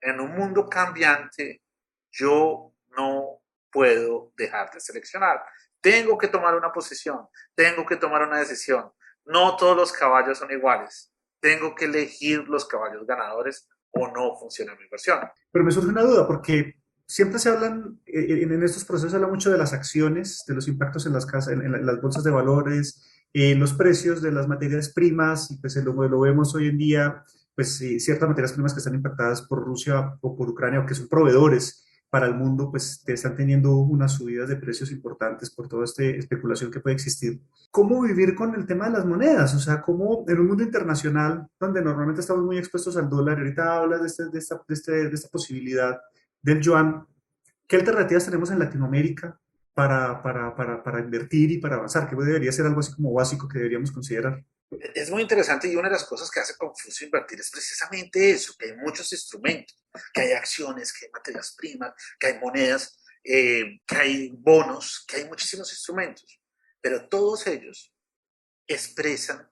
En 0.00 0.20
un 0.20 0.34
mundo 0.34 0.68
cambiante, 0.68 1.62
yo 2.10 2.74
no 2.96 3.42
puedo 3.70 4.32
dejar 4.36 4.70
de 4.72 4.80
seleccionar. 4.80 5.44
Tengo 5.84 6.16
que 6.16 6.28
tomar 6.28 6.54
una 6.54 6.72
posición, 6.72 7.26
tengo 7.54 7.84
que 7.84 7.96
tomar 7.96 8.26
una 8.26 8.38
decisión. 8.38 8.86
No 9.26 9.54
todos 9.54 9.76
los 9.76 9.92
caballos 9.92 10.38
son 10.38 10.50
iguales. 10.50 11.12
Tengo 11.40 11.74
que 11.74 11.84
elegir 11.84 12.48
los 12.48 12.64
caballos 12.64 13.06
ganadores 13.06 13.68
o 13.90 14.08
no 14.08 14.34
funciona 14.34 14.74
mi 14.76 14.84
inversión. 14.84 15.18
Pero 15.52 15.62
me 15.62 15.70
surge 15.70 15.90
una 15.90 16.00
duda 16.00 16.26
porque 16.26 16.76
siempre 17.06 17.38
se 17.38 17.50
hablan, 17.50 18.00
eh, 18.06 18.40
en 18.40 18.62
estos 18.62 18.86
procesos 18.86 19.10
se 19.10 19.16
habla 19.16 19.28
mucho 19.28 19.52
de 19.52 19.58
las 19.58 19.74
acciones, 19.74 20.44
de 20.48 20.54
los 20.54 20.68
impactos 20.68 21.04
en 21.04 21.12
las, 21.12 21.26
casas, 21.26 21.52
en 21.52 21.84
las 21.84 22.00
bolsas 22.00 22.24
de 22.24 22.30
valores, 22.30 23.04
en 23.34 23.60
los 23.60 23.74
precios 23.74 24.22
de 24.22 24.32
las 24.32 24.48
materias 24.48 24.88
primas, 24.88 25.50
y 25.50 25.58
pues 25.58 25.76
lo, 25.76 25.92
lo 25.92 26.20
vemos 26.20 26.54
hoy 26.54 26.68
en 26.68 26.78
día, 26.78 27.24
pues 27.54 27.76
ciertas 27.98 28.26
materias 28.26 28.54
primas 28.54 28.72
que 28.72 28.78
están 28.78 28.94
impactadas 28.94 29.42
por 29.42 29.62
Rusia 29.62 30.16
o 30.22 30.34
por 30.34 30.48
Ucrania 30.48 30.80
o 30.80 30.86
que 30.86 30.94
son 30.94 31.08
proveedores 31.08 31.84
para 32.14 32.28
el 32.28 32.34
mundo, 32.34 32.70
pues 32.70 33.02
están 33.08 33.34
teniendo 33.34 33.74
unas 33.74 34.12
subidas 34.12 34.48
de 34.48 34.54
precios 34.54 34.92
importantes 34.92 35.50
por 35.50 35.66
toda 35.66 35.84
esta 35.84 36.04
especulación 36.04 36.70
que 36.70 36.78
puede 36.78 36.94
existir. 36.94 37.40
¿Cómo 37.72 38.02
vivir 38.02 38.36
con 38.36 38.54
el 38.54 38.66
tema 38.66 38.84
de 38.84 38.92
las 38.92 39.04
monedas? 39.04 39.52
O 39.56 39.58
sea, 39.58 39.82
¿cómo 39.82 40.24
en 40.28 40.38
un 40.38 40.46
mundo 40.46 40.62
internacional 40.62 41.48
donde 41.58 41.82
normalmente 41.82 42.20
estamos 42.20 42.44
muy 42.44 42.56
expuestos 42.56 42.96
al 42.96 43.08
dólar, 43.08 43.38
ahorita 43.38 43.78
hablas 43.78 44.00
de, 44.02 44.06
este, 44.06 44.26
de, 44.26 44.38
esta, 44.38 44.62
de, 44.68 44.74
este, 44.74 44.92
de 44.92 45.12
esta 45.12 45.28
posibilidad 45.28 46.00
del 46.40 46.60
yuan, 46.60 47.04
¿qué 47.66 47.74
alternativas 47.74 48.26
tenemos 48.26 48.48
en 48.52 48.60
Latinoamérica 48.60 49.36
para, 49.74 50.22
para, 50.22 50.54
para, 50.54 50.84
para 50.84 51.00
invertir 51.00 51.50
y 51.50 51.58
para 51.58 51.74
avanzar? 51.74 52.08
¿Qué 52.08 52.14
debería 52.14 52.52
ser 52.52 52.66
algo 52.66 52.78
así 52.78 52.94
como 52.94 53.12
básico 53.12 53.48
que 53.48 53.58
deberíamos 53.58 53.90
considerar? 53.90 54.40
Es 54.94 55.10
muy 55.10 55.22
interesante 55.22 55.66
y 55.66 55.74
una 55.74 55.88
de 55.88 55.94
las 55.94 56.04
cosas 56.04 56.30
que 56.30 56.38
hace 56.38 56.56
confuso 56.56 57.04
invertir 57.04 57.40
es 57.40 57.50
precisamente 57.50 58.30
eso, 58.30 58.54
que 58.56 58.66
hay 58.66 58.76
muchos 58.76 59.12
instrumentos, 59.12 59.83
que 60.12 60.20
hay 60.20 60.32
acciones, 60.32 60.92
que 60.92 61.06
hay 61.06 61.12
materias 61.12 61.54
primas, 61.56 61.94
que 62.18 62.26
hay 62.28 62.38
monedas, 62.38 62.98
eh, 63.22 63.80
que 63.86 63.96
hay 63.96 64.30
bonos, 64.36 65.04
que 65.06 65.16
hay 65.16 65.24
muchísimos 65.26 65.70
instrumentos, 65.72 66.40
pero 66.80 67.08
todos 67.08 67.46
ellos 67.46 67.94
expresan 68.66 69.50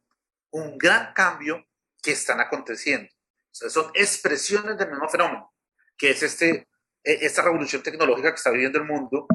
un 0.51 0.77
gran 0.77 1.13
cambio 1.15 1.65
que 2.03 2.13
están 2.13 2.41
aconteciendo. 2.41 3.09
O 3.09 3.55
sea, 3.55 3.71
son 3.71 3.91
expresiones 3.95 4.77
del 4.77 4.91
mismo 4.91 5.09
fenómeno, 5.09 5.55
que 5.97 6.11
es 6.11 6.23
este, 6.23 6.69
e, 7.05 7.27
esta 7.27 7.43
revolución 7.43 7.83
tecnológica 7.83 8.31
que 8.31 8.37
está 8.37 8.51
viviendo 8.51 8.79
el 8.79 8.85
mundo, 8.85 9.27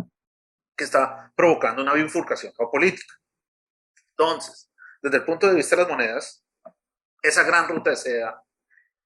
que 0.76 0.84
está 0.84 1.32
provocando 1.36 1.82
una 1.82 1.94
bifurcación 1.94 2.54
geopolítica. 2.54 3.16
Entonces, 4.12 4.70
desde 5.02 5.18
el 5.18 5.26
punto 5.26 5.48
de 5.48 5.56
vista 5.56 5.76
de 5.76 5.82
las 5.84 5.92
monedas, 5.92 6.46
esa 7.22 7.44
gran 7.44 7.68
ruta 7.68 7.92
de 7.92 7.96
seda, 7.96 8.44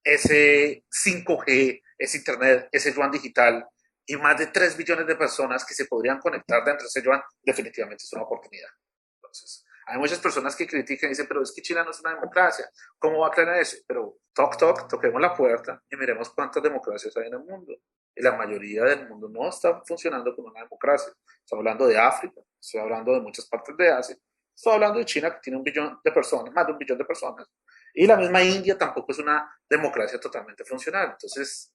ese 0.04 0.86
5G, 0.90 1.82
ese 2.02 2.18
Internet, 2.18 2.70
ese 2.72 2.94
yuan 2.94 3.12
digital 3.12 3.68
y 4.06 4.18
más 4.18 4.38
de 4.38 4.48
3 4.48 4.76
billones 4.78 5.08
de 5.08 5.16
personas 5.16 5.64
que 5.66 5.74
se 5.74 5.86
podrían 5.86 6.20
conectar 6.20 6.64
dentro 6.64 6.84
de 6.84 6.88
ese 6.88 7.02
yuan, 7.02 7.22
definitivamente 7.44 8.04
es 8.04 8.14
una 8.14 8.24
oportunidad. 8.24 8.70
Entonces, 9.16 9.64
hay 9.86 9.98
muchas 9.98 10.20
personas 10.20 10.56
que 10.56 10.68
critican 10.68 11.08
y 11.08 11.12
dicen, 11.12 11.28
pero 11.28 11.42
es 11.42 11.52
que 11.52 11.62
China 11.62 11.84
no 11.84 11.92
es 11.92 12.00
una 12.00 12.16
democracia, 12.16 12.70
¿cómo 12.98 13.20
va 13.20 13.28
a 13.28 13.32
creer 13.32 13.62
eso? 13.62 13.78
Pero 13.88 14.18
toc, 14.34 14.58
toc, 14.58 14.88
toquemos 14.88 15.22
la 15.22 15.34
puerta 15.36 15.82
y 15.90 15.96
miremos 15.96 16.30
cuántas 16.32 16.64
democracias 16.64 17.16
hay 17.18 17.28
en 17.28 17.34
el 17.34 17.44
mundo. 17.44 17.74
Y 18.16 18.22
la 18.22 18.34
mayoría 18.34 18.84
del 18.84 19.08
mundo 19.08 19.30
no 19.30 19.48
está 19.50 19.82
funcionando 19.86 20.36
como 20.36 20.50
una 20.50 20.62
democracia. 20.62 21.14
Estoy 21.40 21.60
hablando 21.60 21.88
de 21.88 21.98
África, 21.98 22.42
estoy 22.60 22.82
hablando 22.82 23.14
de 23.14 23.22
muchas 23.22 23.48
partes 23.48 23.78
de 23.78 23.90
Asia, 23.90 24.18
Estoy 24.62 24.74
hablando 24.74 25.00
de 25.00 25.06
China, 25.06 25.34
que 25.34 25.40
tiene 25.42 25.58
un 25.58 25.64
billón 25.64 26.00
de 26.04 26.12
personas, 26.12 26.54
más 26.54 26.68
de 26.68 26.74
un 26.74 26.78
billón 26.78 26.98
de 26.98 27.06
personas. 27.06 27.48
Y 27.96 28.06
la 28.06 28.16
misma 28.16 28.44
India 28.44 28.78
tampoco 28.78 29.12
es 29.12 29.18
una 29.18 29.52
democracia 29.68 30.20
totalmente 30.20 30.64
funcional. 30.64 31.12
Entonces, 31.14 31.74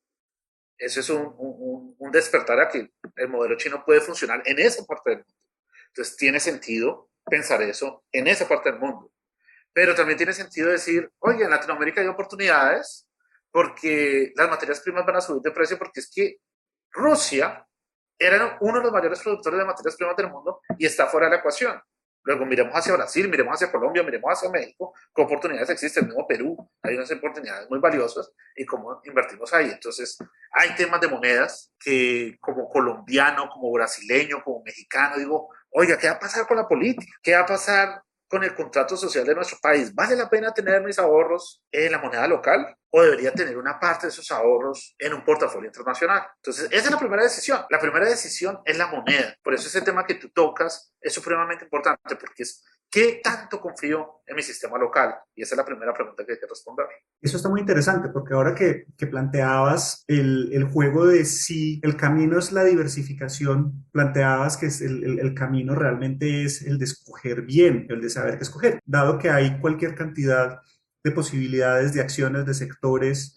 eso 0.78 1.00
es 1.00 1.10
un, 1.10 1.34
un, 1.38 1.96
un 1.98 2.10
despertar 2.10 2.60
a 2.60 2.68
que 2.68 2.90
el 3.16 3.28
modelo 3.28 3.56
chino 3.56 3.84
puede 3.84 4.00
funcionar 4.00 4.42
en 4.44 4.58
esa 4.58 4.84
parte 4.84 5.10
del 5.10 5.18
mundo. 5.18 5.34
Entonces, 5.88 6.16
tiene 6.16 6.40
sentido 6.40 7.10
pensar 7.24 7.62
eso 7.62 8.04
en 8.12 8.26
esa 8.26 8.46
parte 8.46 8.70
del 8.70 8.80
mundo. 8.80 9.10
Pero 9.72 9.94
también 9.94 10.16
tiene 10.16 10.32
sentido 10.32 10.70
decir, 10.70 11.10
oye, 11.18 11.44
en 11.44 11.50
Latinoamérica 11.50 12.00
hay 12.00 12.06
oportunidades 12.06 13.06
porque 13.50 14.32
las 14.36 14.48
materias 14.48 14.80
primas 14.80 15.06
van 15.06 15.16
a 15.16 15.20
subir 15.20 15.42
de 15.42 15.50
precio 15.50 15.78
porque 15.78 16.00
es 16.00 16.10
que 16.14 16.36
Rusia 16.90 17.66
era 18.18 18.56
uno 18.60 18.78
de 18.78 18.84
los 18.84 18.92
mayores 18.92 19.20
productores 19.20 19.58
de 19.58 19.64
materias 19.64 19.96
primas 19.96 20.16
del 20.16 20.30
mundo 20.30 20.60
y 20.78 20.86
está 20.86 21.06
fuera 21.06 21.26
de 21.26 21.32
la 21.32 21.38
ecuación. 21.38 21.80
Luego 22.26 22.44
miremos 22.44 22.74
hacia 22.74 22.92
Brasil, 22.92 23.28
miremos 23.28 23.54
hacia 23.54 23.70
Colombia, 23.70 24.02
miremos 24.02 24.32
hacia 24.32 24.50
México, 24.50 24.92
qué 25.14 25.22
oportunidades 25.22 25.70
existen, 25.70 26.08
mismo 26.08 26.26
Perú, 26.26 26.56
hay 26.82 26.96
unas 26.96 27.10
oportunidades 27.12 27.70
muy 27.70 27.78
valiosas 27.78 28.32
y 28.56 28.66
cómo 28.66 29.00
invertimos 29.04 29.54
ahí. 29.54 29.70
Entonces, 29.70 30.18
hay 30.50 30.74
temas 30.74 31.00
de 31.00 31.06
monedas 31.06 31.72
que 31.78 32.36
como 32.40 32.68
colombiano, 32.68 33.48
como 33.48 33.70
brasileño, 33.70 34.42
como 34.42 34.60
mexicano, 34.64 35.18
digo, 35.18 35.50
oiga, 35.70 35.96
¿qué 35.98 36.08
va 36.08 36.14
a 36.14 36.18
pasar 36.18 36.48
con 36.48 36.56
la 36.56 36.66
política? 36.66 37.12
¿Qué 37.22 37.32
va 37.32 37.42
a 37.42 37.46
pasar 37.46 38.02
con 38.28 38.44
el 38.44 38.54
contrato 38.54 38.96
social 38.96 39.24
de 39.24 39.34
nuestro 39.34 39.58
país? 39.60 39.94
¿Vale 39.94 40.16
la 40.16 40.28
pena 40.28 40.52
tener 40.52 40.82
mis 40.82 40.98
ahorros 40.98 41.62
en 41.70 41.92
la 41.92 41.98
moneda 41.98 42.26
local 42.26 42.76
o 42.90 43.02
debería 43.02 43.32
tener 43.32 43.56
una 43.56 43.78
parte 43.78 44.06
de 44.06 44.12
esos 44.12 44.30
ahorros 44.30 44.94
en 44.98 45.14
un 45.14 45.24
portafolio 45.24 45.68
internacional? 45.68 46.26
Entonces, 46.36 46.68
esa 46.70 46.84
es 46.86 46.90
la 46.90 46.98
primera 46.98 47.22
decisión. 47.22 47.64
La 47.70 47.78
primera 47.78 48.06
decisión 48.06 48.60
es 48.64 48.76
la 48.78 48.88
moneda. 48.88 49.36
Por 49.42 49.54
eso 49.54 49.68
ese 49.68 49.82
tema 49.82 50.06
que 50.06 50.14
tú 50.14 50.30
tocas 50.30 50.92
es 51.00 51.12
supremamente 51.12 51.64
importante 51.64 52.16
porque 52.16 52.42
es 52.42 52.64
¿Qué 52.90 53.20
tanto 53.22 53.60
confío 53.60 54.22
en 54.26 54.36
mi 54.36 54.42
sistema 54.42 54.78
local? 54.78 55.14
Y 55.34 55.42
esa 55.42 55.54
es 55.54 55.58
la 55.58 55.64
primera 55.64 55.92
pregunta 55.92 56.24
que 56.24 56.32
hay 56.32 56.38
que 56.38 56.46
responder. 56.46 56.86
Eso 57.20 57.36
está 57.36 57.48
muy 57.48 57.60
interesante 57.60 58.08
porque 58.08 58.34
ahora 58.34 58.54
que, 58.54 58.86
planteabas 59.06 60.04
el, 60.06 60.64
juego 60.72 61.06
de 61.06 61.24
si 61.24 61.80
el 61.82 61.96
camino 61.96 62.38
es 62.38 62.52
la 62.52 62.64
diversificación, 62.64 63.86
planteabas 63.92 64.56
que 64.56 64.66
el, 64.66 65.34
camino 65.34 65.74
realmente 65.74 66.44
es 66.44 66.62
el 66.62 66.78
de 66.78 66.84
escoger 66.84 67.42
bien, 67.42 67.86
el 67.90 68.00
de 68.00 68.10
saber 68.10 68.38
qué 68.38 68.44
escoger, 68.44 68.80
dado 68.84 69.18
que 69.18 69.30
hay 69.30 69.60
cualquier 69.60 69.94
cantidad 69.94 70.60
de 71.04 71.10
posibilidades 71.12 71.92
de 71.92 72.00
acciones, 72.00 72.46
de 72.46 72.54
sectores, 72.54 73.35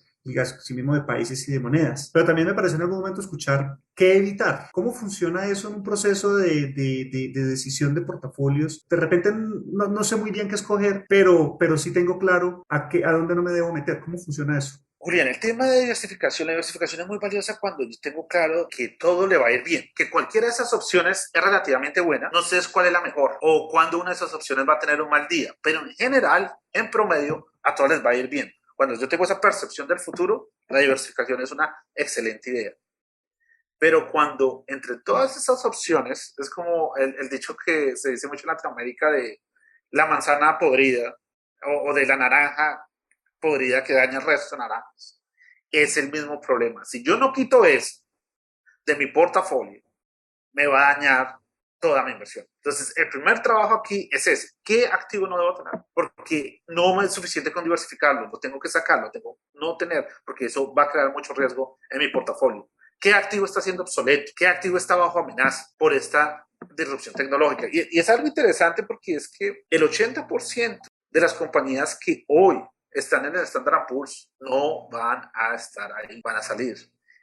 sí 0.61 0.73
mismo 0.73 0.95
de 0.95 1.01
países 1.01 1.47
y 1.47 1.51
de 1.51 1.59
monedas. 1.59 2.09
Pero 2.13 2.25
también 2.25 2.47
me 2.47 2.53
parece 2.53 2.75
en 2.75 2.81
algún 2.81 2.99
momento 2.99 3.21
escuchar 3.21 3.77
qué 3.95 4.17
evitar. 4.17 4.69
¿Cómo 4.71 4.93
funciona 4.93 5.45
eso 5.45 5.69
en 5.69 5.75
un 5.75 5.83
proceso 5.83 6.35
de, 6.35 6.73
de, 6.73 7.31
de, 7.33 7.43
decisión 7.45 7.95
de 7.95 8.01
portafolios? 8.01 8.85
De 8.89 8.97
repente 8.97 9.31
no, 9.33 9.87
no, 9.87 10.03
sé 10.03 10.15
muy 10.15 10.31
bien 10.31 10.47
qué 10.47 10.55
escoger, 10.55 11.05
pero, 11.07 11.57
pero 11.59 11.77
sí 11.77 11.91
tengo 11.91 12.17
claro 12.19 12.63
a, 12.69 12.89
qué, 12.89 13.05
a 13.05 13.11
dónde 13.11 13.35
no 13.35 13.43
me 13.43 13.51
debo 13.51 13.73
meter. 13.73 13.99
¿Cómo 13.99 14.17
funciona 14.17 14.57
eso? 14.57 14.79
Julián, 15.01 15.29
el 15.29 15.39
tema 15.39 15.65
de 15.65 15.79
diversificación, 15.79 16.47
la 16.47 16.51
diversificación 16.51 17.01
es 17.01 17.07
muy 17.07 17.19
valiosa 17.19 17.57
cuando 17.57 17.83
yo 17.83 17.97
tengo 18.01 18.27
claro 18.27 18.67
que 18.69 18.97
todo 18.99 19.27
le 19.27 19.37
va 19.37 19.47
a 19.47 19.51
ir 19.51 19.63
bien, 19.63 19.85
que 19.95 20.09
cualquiera 20.09 20.47
de 20.47 20.51
esas 20.51 20.73
opciones 20.73 21.29
es 21.33 21.41
relativamente 21.41 22.01
buena, 22.01 22.29
no 22.33 22.41
sé 22.41 22.59
cuál 22.69 22.87
es 22.87 22.91
la 22.91 22.99
mejor 22.99 23.37
o 23.39 23.69
cuándo 23.71 23.97
una 23.97 24.09
de 24.09 24.17
esas 24.17 24.33
opciones 24.33 24.65
va 24.67 24.73
a 24.73 24.79
tener 24.79 25.01
un 25.01 25.09
mal 25.09 25.25
día, 25.29 25.55
pero 25.63 25.79
en 25.85 25.93
general, 25.93 26.51
en 26.73 26.91
promedio, 26.91 27.47
a 27.63 27.75
todas 27.75 27.93
les 27.93 28.05
va 28.05 28.09
a 28.09 28.15
ir 28.15 28.27
bien. 28.27 28.51
Cuando 28.79 28.95
yo 28.95 29.09
tengo 29.09 29.25
esa 29.25 29.41
percepción 29.41 29.89
del 29.89 29.99
futuro, 29.99 30.51
la 30.69 30.79
diversificación 30.79 31.41
es 31.41 31.51
una 31.51 31.83
excelente 31.93 32.49
idea. 32.49 32.71
Pero 33.77 34.09
cuando 34.09 34.63
entre 34.67 35.01
todas 35.01 35.35
esas 35.35 35.65
opciones, 35.65 36.33
es 36.37 36.49
como 36.49 36.95
el, 36.95 37.13
el 37.19 37.27
dicho 37.27 37.57
que 37.57 37.97
se 37.97 38.11
dice 38.11 38.29
mucho 38.29 38.43
en 38.43 38.55
Latinoamérica 38.55 39.11
de 39.11 39.41
la 39.91 40.05
manzana 40.05 40.57
podrida 40.57 41.13
o, 41.61 41.89
o 41.89 41.93
de 41.93 42.05
la 42.05 42.15
naranja 42.15 42.87
podrida 43.41 43.83
que 43.83 43.91
daña 43.91 44.19
el 44.19 44.25
resto 44.25 44.55
de 44.55 44.59
naranjas, 44.59 45.21
es 45.69 45.97
el 45.97 46.09
mismo 46.09 46.39
problema. 46.39 46.85
Si 46.85 47.03
yo 47.03 47.17
no 47.17 47.33
quito 47.33 47.65
eso 47.65 48.01
de 48.85 48.95
mi 48.95 49.07
portafolio, 49.07 49.83
me 50.53 50.67
va 50.67 50.87
a 50.87 50.93
dañar 50.93 51.38
toda 51.79 52.03
mi 52.03 52.11
inversión. 52.11 52.45
Entonces, 52.57 52.95
el 52.97 53.09
primer 53.09 53.41
trabajo 53.41 53.75
aquí 53.75 54.09
es 54.11 54.27
ese. 54.27 54.49
¿Qué 54.63 54.87
activo 54.87 55.27
no 55.27 55.37
debo 55.37 55.55
tener? 55.55 55.73
Porque 55.93 56.61
no 56.67 57.01
es 57.01 57.13
suficiente 57.13 57.51
con 57.51 57.63
diversificarlo, 57.63 58.29
lo 58.31 58.39
tengo 58.39 58.59
que 58.59 58.69
sacarlo, 58.69 59.11
tengo 59.11 59.39
no 59.53 59.77
tener, 59.77 60.07
porque 60.25 60.45
eso 60.45 60.73
va 60.73 60.83
a 60.83 60.91
crear 60.91 61.11
mucho 61.11 61.33
riesgo 61.33 61.79
en 61.89 61.99
mi 61.99 62.09
portafolio. 62.09 62.69
¿Qué 62.99 63.13
activo 63.13 63.45
está 63.45 63.61
siendo 63.61 63.83
obsoleto? 63.83 64.31
¿Qué 64.35 64.47
activo 64.47 64.77
está 64.77 64.95
bajo 64.95 65.19
amenaza 65.19 65.67
por 65.77 65.93
esta 65.93 66.45
disrupción 66.75 67.15
tecnológica? 67.15 67.67
Y, 67.71 67.87
y 67.91 67.99
es 67.99 68.09
algo 68.09 68.27
interesante 68.27 68.83
porque 68.83 69.15
es 69.15 69.29
que 69.29 69.63
el 69.69 69.83
80% 69.83 70.79
de 71.09 71.21
las 71.21 71.33
compañías 71.33 71.97
que 71.97 72.25
hoy 72.27 72.61
están 72.91 73.25
en 73.25 73.35
el 73.35 73.43
Standard 73.43 73.85
Poor's 73.87 74.31
no 74.39 74.89
van 74.89 75.29
a 75.33 75.55
estar 75.55 75.91
ahí, 75.93 76.21
van 76.21 76.37
a 76.37 76.41
salir. 76.41 76.77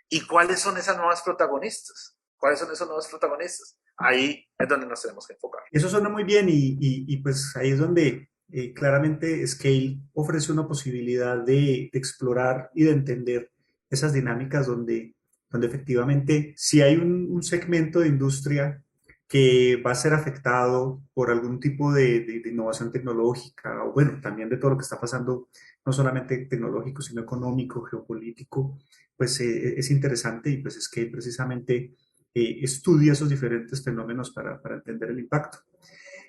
¿Y 0.08 0.26
cuáles 0.26 0.60
son 0.60 0.76
esas 0.76 0.96
nuevas 0.96 1.22
protagonistas? 1.22 2.16
¿Cuáles 2.36 2.60
son 2.60 2.70
esos 2.70 2.86
nuevos 2.86 3.08
protagonistas? 3.08 3.76
Ahí 3.96 4.44
es 4.58 4.68
donde 4.68 4.86
nos 4.86 5.02
tenemos 5.02 5.26
que 5.26 5.34
enfocar. 5.34 5.62
Eso 5.70 5.88
suena 5.88 6.08
muy 6.08 6.24
bien 6.24 6.48
y, 6.48 6.76
y, 6.80 7.16
pues 7.18 7.54
ahí 7.56 7.70
es 7.70 7.78
donde 7.78 8.28
eh, 8.50 8.72
claramente 8.72 9.46
Scale 9.46 9.98
ofrece 10.14 10.52
una 10.52 10.66
posibilidad 10.66 11.38
de, 11.38 11.90
de, 11.92 11.98
explorar 11.98 12.70
y 12.74 12.84
de 12.84 12.92
entender 12.92 13.50
esas 13.90 14.12
dinámicas 14.12 14.66
donde, 14.66 15.14
donde 15.50 15.66
efectivamente 15.66 16.54
si 16.56 16.80
hay 16.80 16.96
un, 16.96 17.28
un, 17.30 17.42
segmento 17.42 18.00
de 18.00 18.08
industria 18.08 18.82
que 19.28 19.82
va 19.84 19.90
a 19.90 19.96
ser 19.96 20.14
afectado 20.14 21.02
por 21.12 21.30
algún 21.30 21.58
tipo 21.58 21.92
de, 21.92 22.20
de, 22.20 22.40
de, 22.40 22.50
innovación 22.50 22.92
tecnológica, 22.92 23.84
o 23.84 23.92
bueno, 23.92 24.20
también 24.22 24.48
de 24.48 24.56
todo 24.56 24.72
lo 24.72 24.78
que 24.78 24.84
está 24.84 25.00
pasando, 25.00 25.48
no 25.84 25.92
solamente 25.92 26.46
tecnológico, 26.46 27.02
sino 27.02 27.22
económico, 27.22 27.82
geopolítico, 27.82 28.78
pues 29.16 29.40
eh, 29.40 29.78
es 29.78 29.90
interesante 29.90 30.50
y 30.50 30.58
pues 30.58 30.76
es 30.76 30.88
que 30.88 31.06
precisamente 31.06 31.94
eh, 32.38 32.58
estudia 32.60 33.14
esos 33.14 33.30
diferentes 33.30 33.82
fenómenos 33.82 34.30
para, 34.30 34.60
entender 34.74 35.08
el 35.08 35.20
impacto. 35.20 35.56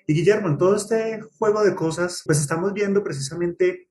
Y 0.06 0.14
Guillermo, 0.14 0.48
en 0.48 0.56
todo 0.56 0.74
este 0.74 1.20
juego 1.38 1.62
de 1.62 1.74
cosas, 1.74 2.22
pues 2.24 2.40
estamos 2.40 2.72
viendo 2.72 3.04
precisamente, 3.04 3.90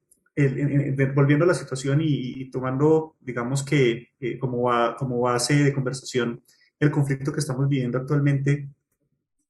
volviendo 1.14 1.46
a 1.46 1.48
la 1.48 1.54
situación 1.54 2.00
y, 2.02 2.50
tomando, 2.50 3.18
digamos 3.20 3.64
que 3.64 4.14
eh, 4.20 4.40
como, 4.40 5.22
base 5.22 5.64
de 5.64 5.72
conversación, 5.72 6.42
el 6.80 6.90
conflicto 6.90 7.32
que 7.32 7.40
estamos 7.40 7.70
viviendo 7.70 8.00
actualmente, 8.00 8.68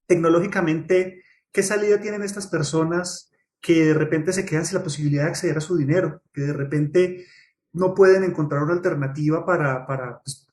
tecnológicamente, 0.05 1.23
¿qué 1.53 1.63
salida 1.63 2.01
tienen 2.01 2.21
estas 2.21 2.47
personas 2.47 3.31
que 3.61 3.85
de 3.85 3.93
repente 3.93 4.33
se 4.33 4.45
quedan 4.45 4.65
sin 4.65 4.79
la 4.79 4.83
posibilidad 4.83 5.23
de 5.23 5.29
acceder 5.29 5.57
a 5.57 5.61
su 5.61 5.77
dinero, 5.77 6.21
que 6.33 6.41
de 6.41 6.53
repente 6.53 7.25
no 7.71 7.93
pueden 7.93 8.25
encontrar 8.25 8.63
una 8.63 8.73
alternativa 8.73 9.45
para, 9.45 9.87
para 9.87 10.19
pues, 10.19 10.46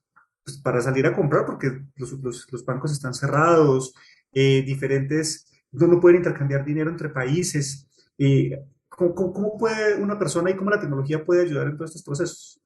pues, 0.45 0.59
para 0.59 0.81
salir 0.81 1.07
a 1.07 1.15
comprar 1.15 1.47
porque 1.47 1.81
los, 1.97 2.65
bancos 2.65 2.93
están 2.93 3.15
cerrados, 3.15 3.95
eh, 4.33 4.63
diferentes, 4.63 5.51
no, 5.73 6.01
pueden 6.01 6.19
intercambiar 6.19 6.65
dinero 6.65 6.91
entre 6.91 7.09
países. 7.09 7.89
Eh, 8.19 8.59
¿cómo, 8.89 9.15
¿cómo, 9.15 9.57
puede 9.57 9.97
una 9.97 10.19
persona 10.19 10.51
y 10.51 10.57
cómo 10.57 10.71
la 10.71 10.81
tecnología 10.81 11.25
puede 11.25 11.43
ayudar 11.43 11.69
en 11.69 11.77
todos 11.77 11.91
estos 11.91 12.05
procesos? 12.05 12.61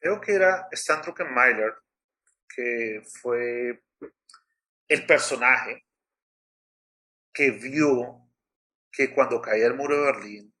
Creo 0.00 0.20
que 0.20 0.34
era 0.34 0.66
Stan 0.72 1.00
Druckenmiller, 1.00 1.74
que 2.48 3.02
fue 3.20 3.82
el 4.88 5.06
personaje 5.06 5.86
que 7.32 7.50
vio 7.52 8.28
que 8.90 9.14
cuando 9.14 9.40
caía 9.40 9.66
el 9.66 9.74
muro 9.74 9.96
de 9.96 10.12
Berlín 10.12 10.54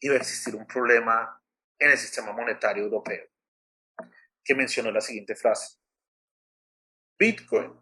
iba 0.00 0.14
a 0.14 0.18
existir 0.18 0.54
un 0.54 0.66
problema 0.66 1.40
en 1.78 1.90
el 1.90 1.98
sistema 1.98 2.32
monetario 2.32 2.84
europeo, 2.84 3.26
que 4.46 4.54
mencionó 4.54 4.92
la 4.92 5.00
siguiente 5.00 5.34
frase. 5.34 5.76
Bitcoin 7.18 7.72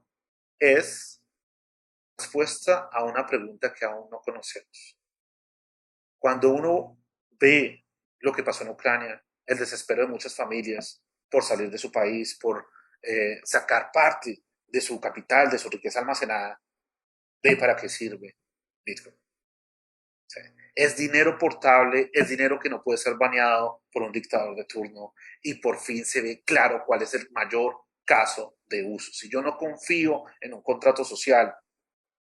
es 0.59 1.23
respuesta 2.17 2.89
a 2.91 3.05
una 3.05 3.27
pregunta 3.27 3.75
que 3.75 3.85
aún 3.85 4.09
no 4.11 4.21
conocemos. 4.21 4.99
Cuando 6.19 6.55
uno 6.55 6.99
ve 7.33 7.85
lo 8.21 8.33
que 8.33 8.43
pasó 8.43 8.65
en 8.65 8.71
Ucrania, 8.71 9.23
el 9.45 9.59
desespero 9.59 10.03
de 10.03 10.09
muchas 10.09 10.35
familias 10.35 11.05
por 11.31 11.43
salir 11.43 11.71
de 11.71 11.77
su 11.77 11.93
país, 11.93 12.39
por 12.41 12.67
eh, 13.03 13.41
sacar 13.45 13.91
parte 13.93 14.43
de 14.67 14.81
su 14.81 14.99
capital, 14.99 15.51
de 15.51 15.59
su 15.59 15.69
riqueza 15.69 16.01
almacenada, 16.01 16.63
ve 17.43 17.57
para 17.57 17.77
qué 17.77 17.91
sirve 17.91 18.39
Bitcoin. 18.87 19.15
Es 20.75 20.97
dinero 20.97 21.39
portable, 21.39 22.11
es 22.13 22.29
dinero 22.29 22.59
que 22.59 22.69
no 22.69 22.83
puede 22.83 22.99
ser 22.99 23.15
baneado 23.15 23.83
por 23.93 24.03
un 24.03 24.13
dictador 24.13 24.57
de 24.57 24.65
turno 24.65 25.15
y 25.43 25.55
por 25.55 25.79
fin 25.79 26.05
se 26.05 26.21
ve 26.21 26.43
claro 26.45 26.83
cuál 26.85 27.03
es 27.03 27.15
el 27.15 27.31
mayor 27.31 27.77
caso 28.05 28.59
de 28.67 28.85
uso. 28.85 29.13
Si 29.13 29.31
yo 29.31 29.41
no 29.41 29.57
confío 29.57 30.25
en 30.41 30.55
un 30.55 30.63
contrato 30.63 31.05
social, 31.05 31.55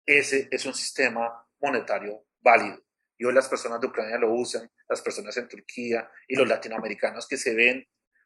ese 0.06 0.48
es 0.52 0.66
un 0.66 0.74
sistema 0.74 1.46
monetario 1.62 2.26
válido. 2.42 2.82
Y 3.18 3.26
hoy 3.26 3.34
las 3.34 3.48
personas 3.48 3.80
de 3.82 3.88
Ucrania 3.88 4.18
lo 4.18 4.34
usan, 4.34 4.72
las 4.88 5.02
personas 5.02 5.36
en 5.38 5.48
Turquía 5.48 6.10
y 6.28 6.36
los 6.36 6.48
latinoamericanos 6.48 7.28
que 7.28 7.38
se 7.38 7.54
ven 7.54 7.86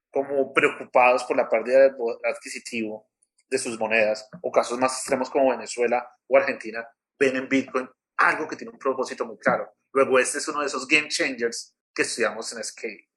como 0.09 0.53
preocupados 0.53 1.23
por 1.23 1.35
la 1.35 1.49
pérdida 1.49 1.79
de 1.79 1.95
adquisitivo 2.31 3.09
de 3.49 3.57
sus 3.57 3.79
monedas, 3.79 4.29
o 4.41 4.51
casos 4.51 4.79
más 4.79 4.97
extremos 4.97 5.29
como 5.29 5.49
Venezuela 5.49 6.07
o 6.27 6.37
Argentina, 6.37 6.87
ven 7.19 7.35
en 7.35 7.49
Bitcoin 7.49 7.89
algo 8.17 8.47
que 8.47 8.55
tiene 8.55 8.71
un 8.71 8.79
propósito 8.79 9.25
muy 9.25 9.37
claro. 9.37 9.71
Luego, 9.93 10.19
este 10.19 10.39
es 10.39 10.47
uno 10.47 10.61
de 10.61 10.67
esos 10.67 10.87
game 10.87 11.07
changers 11.07 11.75
que 11.93 12.01
estudiamos 12.01 12.51
en 12.53 12.63
Scale. 12.63 13.09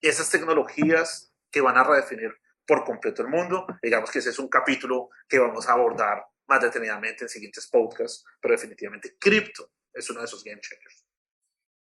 Esas 0.00 0.28
tecnologías 0.30 1.32
que 1.50 1.60
van 1.60 1.76
a 1.76 1.84
redefinir 1.84 2.32
por 2.66 2.84
completo 2.84 3.22
el 3.22 3.28
mundo, 3.28 3.66
digamos 3.82 4.10
que 4.10 4.18
ese 4.18 4.30
es 4.30 4.38
un 4.38 4.48
capítulo 4.48 5.10
que 5.28 5.38
vamos 5.38 5.68
a 5.68 5.72
abordar 5.72 6.24
más 6.48 6.60
detenidamente 6.60 7.24
en 7.24 7.28
siguientes 7.28 7.68
podcasts, 7.68 8.24
pero 8.40 8.52
definitivamente 8.52 9.16
cripto 9.18 9.70
es 9.92 10.10
uno 10.10 10.20
de 10.20 10.26
esos 10.26 10.42
game 10.42 10.60
changers. 10.60 11.06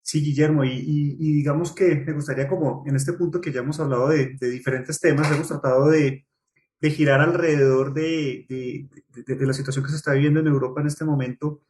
Sí, 0.02 0.22
Guillermo, 0.22 0.64
y, 0.64 1.16
digamos 1.18 1.74
que 1.74 1.96
me 1.96 2.12
gustaría 2.12 2.46
como 2.46 2.84
en 2.86 2.94
este 2.94 3.14
punto 3.14 3.40
que 3.40 3.50
ya 3.50 3.60
hemos 3.60 3.80
hablado 3.80 4.08
de, 4.08 4.36
diferentes 4.40 5.00
temas, 5.00 5.30
hemos 5.32 5.48
tratado 5.48 5.88
de, 5.88 6.26
girar 6.82 7.20
alrededor 7.20 7.92
de, 7.92 8.46
de, 8.48 9.46
la 9.46 9.52
situación 9.52 9.84
que 9.84 9.90
se 9.90 9.96
está 9.96 10.12
viviendo 10.12 10.38
en 10.38 10.46
Europa 10.46 10.80
en 10.80 10.86
este 10.86 11.04
momento, 11.04 11.64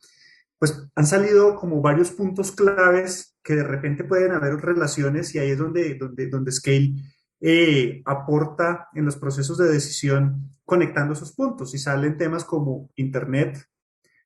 pues 0.59 0.89
han 0.95 1.07
salido 1.07 1.57
como 1.57 1.83
varios 1.83 2.11
puntos 2.11 2.53
claves 2.53 3.37
que 3.43 3.57
de 3.57 3.65
repente 3.65 4.05
pueden 4.05 4.33
haber 4.33 4.57
relaciones 4.57 5.35
y 5.35 5.39
ahí 5.39 5.51
es 5.51 5.59
donde, 5.59 5.95
donde, 5.95 6.29
donde 6.29 6.53
Scale 6.53 6.95
eh, 7.41 8.03
aporta 8.07 8.89
en 8.95 9.05
los 9.05 9.17
procesos 9.17 9.59
de 9.59 9.69
decisión 9.69 10.57
conectando 10.65 11.13
esos 11.13 11.33
puntos. 11.33 11.75
Y 11.75 11.79
salen 11.79 12.17
temas 12.17 12.45
como 12.45 12.91
Internet, 12.97 13.65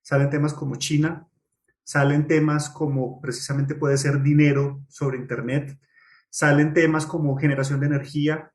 salen 0.03 0.31
temas 0.31 0.55
como 0.55 0.77
China, 0.77 1.29
salen 1.83 2.27
temas 2.27 2.71
como 2.71 3.21
precisamente 3.21 3.75
puede 3.75 3.99
ser 3.99 4.23
dinero 4.23 4.85
sobre 4.89 5.19
Internet, 5.19 5.79
salen 6.31 6.73
temas 6.73 7.07
como 7.07 7.37
generación 7.37 7.81
de 7.81 7.87
energía, 7.87 8.53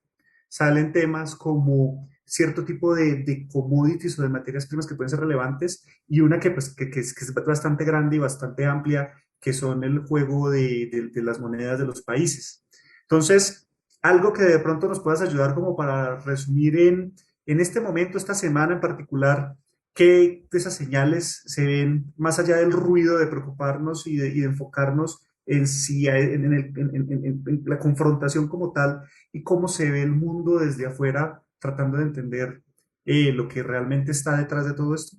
salen 0.48 0.94
temas 0.94 1.36
como 1.36 2.08
cierto 2.26 2.66
tipo 2.66 2.96
de, 2.96 3.24
de, 3.24 3.48
commodities 3.48 4.18
o 4.18 4.24
de 4.24 4.30
materias 4.30 4.66
primas 4.66 4.88
que 4.88 4.96
pueden 4.96 5.10
ser 5.10 5.20
relevantes 5.20 5.86
y 6.08 6.20
una 6.22 6.40
que, 6.40 6.52
pues, 6.52 6.74
que, 6.74 6.86
es, 6.86 7.14
que, 7.14 7.24
es, 7.26 7.34
bastante 7.34 7.86
grande 7.86 8.16
y 8.16 8.20
bastante 8.20 8.66
amplia, 8.66 9.14
que 9.40 9.54
son 9.54 9.84
el 9.84 10.00
juego 10.00 10.50
de, 10.50 11.12
de, 11.14 11.24
las 11.24 11.40
monedas 11.40 11.80
de 11.80 11.86
los 11.86 12.02
países. 12.02 12.66
Entonces, 13.04 13.68
algo 14.02 14.34
que 14.34 14.44
de 14.44 14.60
pronto 14.60 14.88
nos 14.88 15.00
puedas 15.00 15.22
ayudar 15.22 15.54
como 15.54 15.76
para 15.76 16.20
resumir 16.20 16.80
en, 16.80 17.14
en 17.46 17.60
este 17.60 17.80
momento, 17.80 18.18
esta 18.18 18.34
semana 18.34 18.74
en 18.74 18.82
particular, 18.82 19.56
¿qué 19.94 20.48
de 20.52 20.58
esas 20.58 20.74
señales 20.74 21.44
se 21.46 21.66
ven 21.66 22.14
más 22.18 22.40
allá 22.40 22.58
del 22.58 22.72
ruido 22.72 23.18
de 23.18 23.28
preocuparnos 23.28 24.08
y 24.08 24.18
de, 24.18 24.36
y 24.36 24.44
enfocarnos 24.44 25.22
en, 25.46 25.68
si, 25.68 26.08
en, 26.08 26.54
en, 26.54 26.74
en, 26.74 27.64
la 27.66 27.78
confrontación 27.78 28.48
como 28.48 28.72
tal 28.72 29.02
y 29.32 29.44
cómo 29.44 29.68
se 29.68 29.92
ve 29.92 30.02
el 30.02 30.12
mundo 30.12 30.58
desde 30.58 30.88
afuera 30.88 31.44
tratando 31.66 31.98
de 31.98 32.04
entender 32.04 32.62
eh, 33.06 33.32
lo 33.32 33.48
que 33.48 33.64
realmente 33.64 34.12
está 34.12 34.38
detrás 34.38 34.66
de 34.66 34.74
todo 34.74 34.94
esto? 34.94 35.18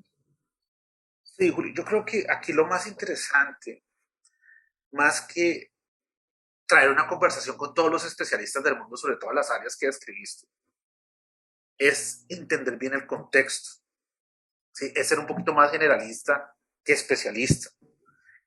Sí, 1.22 1.50
Juli, 1.50 1.74
yo 1.74 1.84
creo 1.84 2.04
que 2.04 2.26
aquí 2.28 2.52
lo 2.52 2.66
más 2.66 2.86
interesante, 2.86 3.84
más 4.92 5.20
que 5.20 5.72
traer 6.66 6.90
una 6.90 7.06
conversación 7.06 7.56
con 7.56 7.74
todos 7.74 7.90
los 7.90 8.04
especialistas 8.04 8.62
del 8.64 8.78
mundo 8.78 8.96
sobre 8.96 9.16
todas 9.16 9.34
las 9.34 9.50
áreas 9.50 9.76
que 9.76 9.86
describiste, 9.86 10.48
es 11.78 12.24
entender 12.28 12.76
bien 12.76 12.94
el 12.94 13.06
contexto. 13.06 13.82
¿sí? 14.72 14.92
Es 14.94 15.08
ser 15.08 15.18
un 15.18 15.26
poquito 15.26 15.52
más 15.52 15.70
generalista 15.70 16.54
que 16.82 16.92
especialista. 16.92 17.70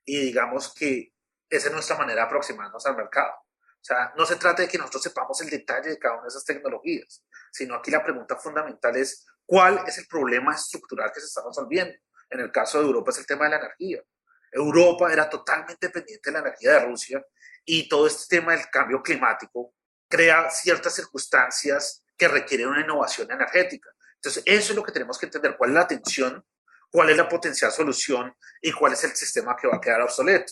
Y 0.03 0.19
digamos 0.19 0.73
que 0.73 1.13
esa 1.49 1.67
es 1.67 1.73
nuestra 1.73 1.97
manera 1.97 2.21
de 2.21 2.27
aproximarnos 2.27 2.85
al 2.85 2.97
mercado. 2.97 3.33
O 3.82 3.86
sea, 3.89 4.13
no 4.18 4.26
se 4.26 4.36
trata 4.36 4.62
de 4.62 4.68
que 4.68 4.78
nosotros 4.78 5.04
sepamos 5.04 5.39
el 5.42 5.50
detalle 5.50 5.92
de 5.92 5.98
cada 5.98 6.15
una 6.15 6.24
de 6.24 6.30
esas 6.30 6.44
tecnologías, 6.44 7.24
sino 7.52 7.76
aquí 7.76 7.92
la 7.92 8.04
pregunta 8.04 8.36
fundamental 8.36 8.96
es 8.98 9.26
cuál 9.46 9.84
es 9.88 9.98
el 9.98 10.08
problema 10.08 10.54
estructural 10.54 11.12
que 11.13 11.22
se 11.22 11.28
está 11.28 11.42
resolviendo. 11.46 11.94
En 12.30 12.42
el 12.42 12.52
caso 12.52 12.80
de 12.80 12.86
Europa 12.86 13.12
es 13.12 13.20
el 13.20 13.26
tema 13.26 13.46
de 13.46 13.52
la 13.52 13.58
energía. 13.58 14.04
Europa 14.52 15.12
era 15.12 15.30
totalmente 15.30 15.88
dependiente 15.88 16.30
de 16.30 16.34
la 16.34 16.39
energía 16.39 16.74
de 16.74 16.86
Rusia 16.86 17.26
y 17.65 17.88
todo 17.88 18.08
este 18.08 18.38
tema 18.38 18.52
del 18.54 18.70
cambio 18.70 19.02
climático 19.02 19.74
crea 20.08 20.50
ciertas 20.50 20.96
circunstancias 20.96 22.04
que 22.18 22.28
requieren 22.28 22.68
una 22.68 22.82
innovación 22.82 23.32
energética. 23.32 23.89
Entonces, 24.15 24.44
eso 24.46 24.72
es 24.74 24.76
lo 24.76 24.84
que 24.84 24.92
tenemos 24.92 25.18
que 25.18 25.28
entender, 25.28 25.56
cuál 25.56 25.70
es 25.70 25.76
la 25.76 25.88
tensión, 25.88 26.46
cuál 26.92 27.10
es 27.10 27.18
la 27.18 27.30
potencial 27.30 27.72
solución 27.72 28.36
y 28.62 28.72
cuál 28.74 28.94
es 28.94 29.04
el 29.04 29.15
sistema 29.15 29.56
que 29.56 29.68
va 29.68 29.78
a 29.78 29.82
quedar 29.82 30.02
obsoleto. 30.02 30.52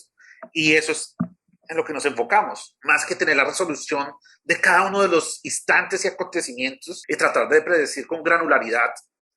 Y 0.52 0.74
eso 0.74 0.92
es 0.92 1.16
en 1.68 1.76
lo 1.76 1.84
que 1.84 1.92
nos 1.92 2.06
enfocamos, 2.06 2.76
más 2.82 3.04
que 3.04 3.14
tener 3.14 3.36
la 3.36 3.44
resolución 3.44 4.06
de 4.42 4.60
cada 4.60 4.88
uno 4.88 5.02
de 5.02 5.08
los 5.08 5.40
instantes 5.44 6.04
y 6.04 6.08
acontecimientos 6.08 7.02
y 7.06 7.16
tratar 7.16 7.48
de 7.48 7.62
predecir 7.62 8.06
con 8.06 8.22
granularidad 8.22 8.90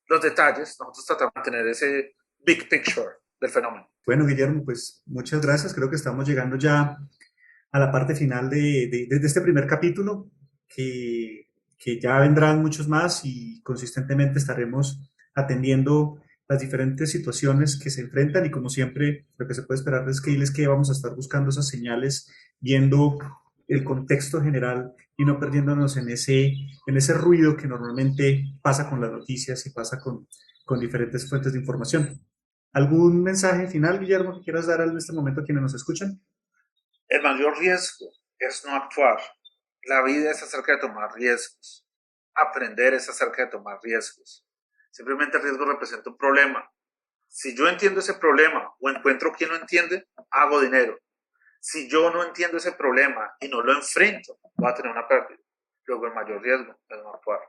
los 0.08 0.22
detalles, 0.22 0.78
nosotros 0.80 1.06
tratamos 1.06 1.34
de 1.36 1.42
tener 1.42 1.68
ese 1.68 2.16
big 2.40 2.68
picture 2.70 3.08
del 3.40 3.50
fenómeno. 3.50 3.90
Bueno, 4.06 4.26
Guillermo, 4.26 4.64
pues 4.66 5.04
muchas 5.06 5.42
gracias. 5.42 5.74
Creo 5.74 5.90
que 5.90 5.96
estamos 5.96 6.28
llegando 6.28 6.56
ya 6.56 6.98
a 7.72 7.80
la 7.80 7.92
parte 7.92 8.16
final 8.16 8.50
de, 8.50 8.90
de, 8.90 9.20
de 9.20 9.28
este 9.28 9.42
primer 9.42 9.68
capítulo, 9.68 10.30
que, 10.68 11.48
que 11.78 12.00
ya 12.00 12.20
vendrán 12.20 12.62
muchos 12.62 12.88
más 12.88 13.22
y 13.24 13.62
consistentemente 13.64 14.40
estaremos 14.40 15.12
atendiendo 15.34 16.22
las 16.52 16.60
diferentes 16.60 17.10
situaciones 17.10 17.80
que 17.82 17.90
se 17.90 18.02
enfrentan 18.02 18.46
y 18.46 18.52
como 18.52 18.68
siempre 18.68 19.26
lo 19.38 19.48
que 19.48 19.54
se 19.54 19.64
puede 19.64 19.80
esperar 19.80 20.06
de 20.06 20.14
Scale 20.14 20.44
es 20.44 20.52
que 20.52 20.68
vamos 20.68 20.90
a 20.90 20.92
estar 20.92 21.16
buscando 21.16 21.50
esas 21.50 21.70
señales, 21.70 22.30
viendo 22.60 23.18
el 23.70 23.86
contexto 23.86 24.42
general 24.42 24.94
y 25.16 25.24
no 25.24 25.40
perdiéndonos 25.40 25.96
en 25.96 26.10
ese, 26.10 26.52
en 26.88 26.98
ese 26.98 27.14
ruido 27.14 27.56
que 27.56 27.70
normalmente 27.70 28.44
pasa 28.62 28.90
con 28.90 29.00
las 29.00 29.14
noticias 29.14 29.66
y 29.66 29.70
pasa 29.70 29.98
con, 30.02 30.28
con 30.66 30.82
diferentes 30.82 31.30
fuentes 31.30 31.54
de 31.54 31.60
información. 31.60 32.22
¿Algún 32.74 33.24
mensaje 33.24 33.68
final, 33.68 34.02
Guillermo, 34.02 34.38
que 34.38 34.44
quieras 34.44 34.68
dar 34.68 34.82
en 34.82 34.98
este 34.98 35.14
momento 35.14 35.40
a 35.40 35.46
quienes 35.46 35.62
nos 35.62 35.74
escuchan? 35.74 36.22
El 37.08 37.22
mayor 37.22 37.58
riesgo 37.60 38.08
es 38.38 38.66
no 38.66 38.76
actuar. 38.76 39.22
La 39.86 40.04
vida 40.04 40.32
es 40.32 40.44
acerca 40.44 40.74
de 40.74 40.80
tomar 40.80 41.14
riesgos. 41.14 41.88
Aprender 42.36 42.94
es 42.94 43.08
acerca 43.08 43.46
de 43.46 43.52
tomar 43.52 43.80
riesgos. 43.82 44.46
Simplemente 44.92 45.38
el 45.38 45.44
riesgo 45.44 45.66
representa 45.66 46.10
un 46.10 46.18
problema. 46.18 46.70
Si 47.28 47.56
yo 47.56 47.68
entiendo 47.68 48.02
ese 48.02 48.16
problema 48.16 48.74
o 48.80 48.90
encuentro 48.90 49.32
quien 49.32 49.50
lo 49.50 49.56
entiende, 49.56 50.08
hago 50.30 50.60
dinero. 50.60 51.00
Si 51.62 51.88
yo 51.90 52.12
no 52.12 52.24
entiendo 52.24 52.58
ese 52.58 52.74
problema 52.74 53.34
y 53.40 53.48
no 53.48 53.62
lo 53.62 53.74
enfrento, 53.74 54.38
voy 54.56 54.70
a 54.70 54.76
tener 54.76 54.92
una 54.92 55.08
pérdida. 55.08 55.40
Luego 55.86 56.08
el 56.08 56.14
mayor 56.14 56.42
riesgo 56.42 56.76
es 56.90 56.98
no 56.98 57.14
actuar. 57.14 57.40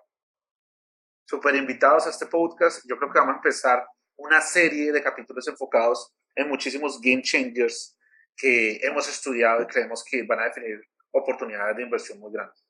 Super 1.25 1.55
invitados 1.57 2.07
a 2.07 2.11
este 2.11 2.27
podcast. 2.27 2.85
Yo 2.87 2.97
creo 2.97 3.11
que 3.11 3.19
vamos 3.19 3.35
a 3.35 3.37
empezar 3.39 3.87
una 4.17 4.41
serie 4.41 4.93
de 4.93 5.03
capítulos 5.03 5.49
enfocados 5.49 6.15
en 6.37 6.49
muchísimos 6.49 7.01
game 7.01 7.23
changers 7.23 7.99
que 8.37 8.77
hemos 8.83 9.09
estudiado 9.09 9.63
y 9.63 9.67
creemos 9.67 10.05
que 10.05 10.23
van 10.23 10.41
a 10.41 10.45
definir 10.45 10.81
oportunidades 11.11 11.77
de 11.77 11.83
inversión 11.83 12.19
muy 12.19 12.33
grandes. 12.33 12.62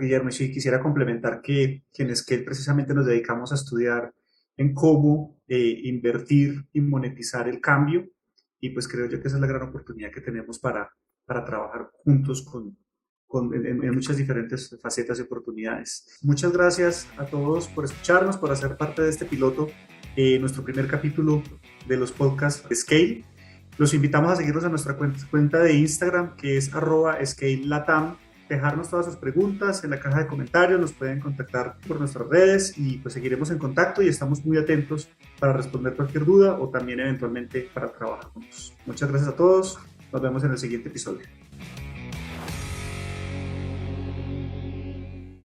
Guillermo. 0.00 0.30
Y 0.30 0.52
quisiera 0.52 0.80
complementar 0.80 1.40
que, 1.40 1.84
que 1.92 2.02
en 2.02 2.14
Scale 2.14 2.42
precisamente 2.42 2.94
nos 2.94 3.06
dedicamos 3.06 3.52
a 3.52 3.54
estudiar 3.54 4.12
en 4.56 4.74
cómo 4.74 5.40
eh, 5.46 5.80
invertir 5.84 6.66
y 6.72 6.80
monetizar 6.80 7.48
el 7.48 7.60
cambio. 7.60 8.08
Y 8.60 8.70
pues 8.70 8.88
creo 8.88 9.06
yo 9.06 9.20
que 9.20 9.28
esa 9.28 9.36
es 9.36 9.40
la 9.40 9.46
gran 9.46 9.62
oportunidad 9.62 10.10
que 10.10 10.20
tenemos 10.20 10.58
para, 10.58 10.90
para 11.24 11.44
trabajar 11.44 11.90
juntos 11.92 12.42
con, 12.42 12.76
con 13.26 13.54
en, 13.54 13.94
muchas 13.94 14.16
diferentes 14.16 14.76
facetas 14.82 15.18
y 15.18 15.22
oportunidades. 15.22 16.18
Muchas 16.22 16.52
gracias 16.52 17.06
a 17.16 17.26
todos 17.26 17.68
por 17.68 17.84
escucharnos, 17.84 18.36
por 18.36 18.50
hacer 18.50 18.76
parte 18.76 19.02
de 19.02 19.10
este 19.10 19.26
piloto, 19.26 19.68
eh, 20.16 20.38
nuestro 20.40 20.64
primer 20.64 20.88
capítulo 20.88 21.42
de 21.86 21.96
los 21.96 22.10
podcasts 22.10 22.66
Scale. 22.74 23.24
Los 23.76 23.94
invitamos 23.94 24.32
a 24.32 24.36
seguirnos 24.36 24.64
a 24.64 24.70
nuestra 24.70 24.96
cuenta, 24.96 25.62
de 25.62 25.74
Instagram, 25.74 26.34
que 26.34 26.56
es 26.56 26.74
arroba 26.74 27.24
ScaleLatam 27.24 28.16
dejarnos 28.48 28.90
todas 28.90 29.06
sus 29.06 29.16
preguntas 29.16 29.84
en 29.84 29.90
la 29.90 30.00
caja 30.00 30.20
de 30.20 30.26
comentarios, 30.26 30.80
nos 30.80 30.92
pueden 30.92 31.20
contactar 31.20 31.76
por 31.86 31.98
nuestras 31.98 32.26
redes 32.28 32.74
y 32.76 32.98
pues 32.98 33.14
seguiremos 33.14 33.50
en 33.50 33.58
contacto 33.58 34.02
y 34.02 34.08
estamos 34.08 34.44
muy 34.44 34.56
atentos 34.56 35.08
para 35.38 35.52
responder 35.52 35.94
cualquier 35.94 36.24
duda 36.24 36.58
o 36.58 36.68
también 36.68 37.00
eventualmente 37.00 37.68
para 37.72 37.92
trabajar 37.92 38.26
juntos. 38.32 38.74
Muchas 38.86 39.08
gracias 39.08 39.30
a 39.30 39.36
todos, 39.36 39.78
nos 40.12 40.22
vemos 40.22 40.42
en 40.44 40.52
el 40.52 40.58
siguiente 40.58 40.88
episodio. 40.88 41.47